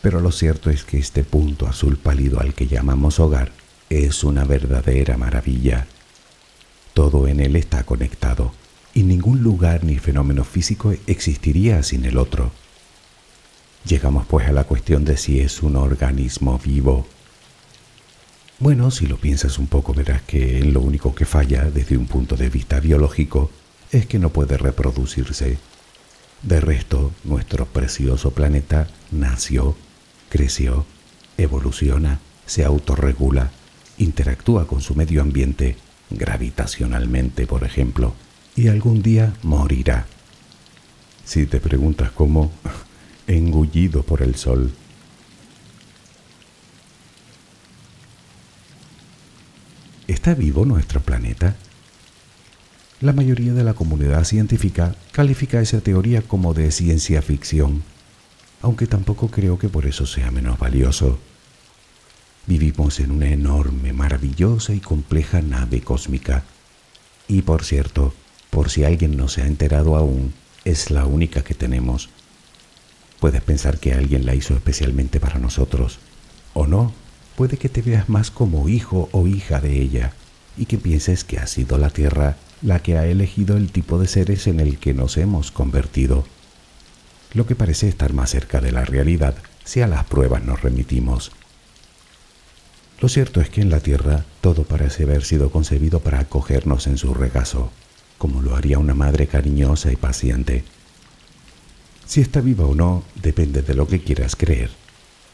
Pero 0.00 0.20
lo 0.20 0.32
cierto 0.32 0.70
es 0.70 0.84
que 0.84 0.98
este 0.98 1.22
punto 1.22 1.66
azul 1.66 1.98
pálido 1.98 2.40
al 2.40 2.54
que 2.54 2.66
llamamos 2.66 3.20
hogar 3.20 3.52
es 3.90 4.24
una 4.24 4.44
verdadera 4.44 5.16
maravilla. 5.16 5.86
Todo 6.94 7.28
en 7.28 7.40
él 7.40 7.56
está 7.56 7.84
conectado 7.84 8.52
y 8.94 9.02
ningún 9.02 9.42
lugar 9.42 9.84
ni 9.84 9.98
fenómeno 9.98 10.44
físico 10.44 10.94
existiría 11.06 11.82
sin 11.82 12.04
el 12.04 12.18
otro. 12.18 12.52
Llegamos 13.84 14.26
pues 14.26 14.46
a 14.46 14.52
la 14.52 14.64
cuestión 14.64 15.04
de 15.04 15.16
si 15.16 15.40
es 15.40 15.62
un 15.62 15.76
organismo 15.76 16.58
vivo 16.64 17.06
bueno, 18.60 18.90
si 18.92 19.06
lo 19.06 19.16
piensas 19.16 19.58
un 19.58 19.66
poco 19.66 19.92
verás 19.92 20.22
que 20.22 20.62
lo 20.64 20.80
único 20.80 21.14
que 21.14 21.24
falla 21.24 21.64
desde 21.64 21.96
un 21.96 22.06
punto 22.06 22.36
de 22.36 22.48
vista 22.48 22.78
biológico 22.78 23.50
es 23.90 24.06
que 24.06 24.20
no 24.20 24.30
puede 24.30 24.56
reproducirse. 24.56 25.58
De 26.42 26.60
resto, 26.60 27.12
nuestro 27.24 27.66
precioso 27.66 28.30
planeta 28.30 28.86
nació, 29.10 29.76
creció, 30.28 30.86
evoluciona, 31.36 32.20
se 32.46 32.64
autorregula, 32.64 33.50
interactúa 34.04 34.66
con 34.66 34.80
su 34.80 34.94
medio 34.94 35.22
ambiente, 35.22 35.76
gravitacionalmente, 36.10 37.46
por 37.46 37.64
ejemplo, 37.64 38.14
y 38.56 38.68
algún 38.68 39.02
día 39.02 39.34
morirá. 39.42 40.06
Si 41.24 41.46
te 41.46 41.60
preguntas 41.60 42.12
cómo, 42.12 42.52
engullido 43.26 44.02
por 44.02 44.22
el 44.22 44.36
sol. 44.36 44.70
¿Está 50.06 50.34
vivo 50.34 50.66
nuestro 50.66 51.00
planeta? 51.00 51.56
La 53.00 53.12
mayoría 53.12 53.54
de 53.54 53.64
la 53.64 53.74
comunidad 53.74 54.24
científica 54.24 54.94
califica 55.12 55.60
esa 55.60 55.80
teoría 55.80 56.22
como 56.22 56.54
de 56.54 56.70
ciencia 56.70 57.22
ficción, 57.22 57.82
aunque 58.60 58.86
tampoco 58.86 59.28
creo 59.28 59.58
que 59.58 59.68
por 59.68 59.86
eso 59.86 60.06
sea 60.06 60.30
menos 60.30 60.58
valioso. 60.58 61.18
Vivimos 62.46 63.00
en 63.00 63.10
una 63.10 63.28
enorme, 63.28 63.92
maravillosa 63.92 64.74
y 64.74 64.80
compleja 64.80 65.40
nave 65.40 65.80
cósmica. 65.80 66.44
Y 67.26 67.42
por 67.42 67.64
cierto, 67.64 68.12
por 68.50 68.70
si 68.70 68.84
alguien 68.84 69.16
no 69.16 69.28
se 69.28 69.42
ha 69.42 69.46
enterado 69.46 69.96
aún, 69.96 70.34
es 70.64 70.90
la 70.90 71.06
única 71.06 71.42
que 71.42 71.54
tenemos. 71.54 72.10
Puedes 73.18 73.42
pensar 73.42 73.78
que 73.78 73.94
alguien 73.94 74.26
la 74.26 74.34
hizo 74.34 74.54
especialmente 74.54 75.20
para 75.20 75.38
nosotros, 75.38 75.98
o 76.52 76.66
no, 76.66 76.92
puede 77.36 77.56
que 77.56 77.68
te 77.68 77.80
veas 77.80 78.08
más 78.08 78.30
como 78.30 78.68
hijo 78.68 79.08
o 79.12 79.26
hija 79.26 79.60
de 79.60 79.80
ella 79.80 80.12
y 80.56 80.66
que 80.66 80.78
pienses 80.78 81.24
que 81.24 81.38
ha 81.38 81.46
sido 81.46 81.78
la 81.78 81.90
Tierra 81.90 82.36
la 82.62 82.80
que 82.80 82.96
ha 82.96 83.06
elegido 83.06 83.56
el 83.56 83.70
tipo 83.70 83.98
de 83.98 84.06
seres 84.06 84.46
en 84.46 84.60
el 84.60 84.78
que 84.78 84.94
nos 84.94 85.16
hemos 85.16 85.50
convertido. 85.50 86.24
Lo 87.32 87.46
que 87.46 87.56
parece 87.56 87.88
estar 87.88 88.12
más 88.12 88.30
cerca 88.30 88.60
de 88.60 88.72
la 88.72 88.84
realidad 88.84 89.34
si 89.64 89.80
a 89.80 89.86
las 89.86 90.04
pruebas 90.04 90.44
nos 90.44 90.62
remitimos. 90.62 91.32
Lo 93.00 93.08
cierto 93.08 93.40
es 93.40 93.50
que 93.50 93.60
en 93.60 93.70
la 93.70 93.80
Tierra 93.80 94.24
todo 94.40 94.64
parece 94.64 95.02
haber 95.02 95.24
sido 95.24 95.50
concebido 95.50 96.00
para 96.00 96.20
acogernos 96.20 96.86
en 96.86 96.96
su 96.96 97.12
regazo, 97.12 97.70
como 98.18 98.40
lo 98.40 98.56
haría 98.56 98.78
una 98.78 98.94
madre 98.94 99.26
cariñosa 99.26 99.92
y 99.92 99.96
paciente. 99.96 100.64
Si 102.06 102.20
está 102.20 102.40
viva 102.40 102.66
o 102.66 102.74
no 102.74 103.02
depende 103.16 103.62
de 103.62 103.74
lo 103.74 103.86
que 103.88 104.00
quieras 104.00 104.36
creer. 104.36 104.70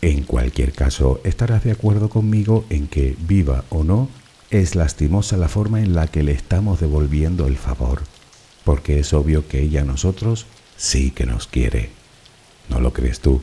En 0.03 0.23
cualquier 0.23 0.73
caso, 0.73 1.21
estarás 1.25 1.65
de 1.65 1.73
acuerdo 1.73 2.09
conmigo 2.09 2.65
en 2.71 2.89
que, 2.89 3.17
viva 3.21 3.65
o 3.69 3.85
no, 3.85 4.09
es 4.51 4.75
lastimosa 4.75 5.37
la 5.37 5.49
forma 5.49 5.81
en 5.81 5.95
la 5.95 6.07
que 6.07 6.23
le 6.23 6.33
estamos 6.33 6.81
devolviendo 6.81 7.47
el 7.47 7.57
favor, 7.57 8.03
porque 8.65 8.99
es 8.99 9.13
obvio 9.13 9.47
que 9.47 9.61
ella 9.61 9.83
a 9.83 9.85
nosotros 9.85 10.47
sí 10.77 11.11
que 11.11 11.27
nos 11.27 11.47
quiere. 11.47 11.91
¿No 12.69 12.81
lo 12.81 12.93
crees 12.93 13.21
tú? 13.21 13.43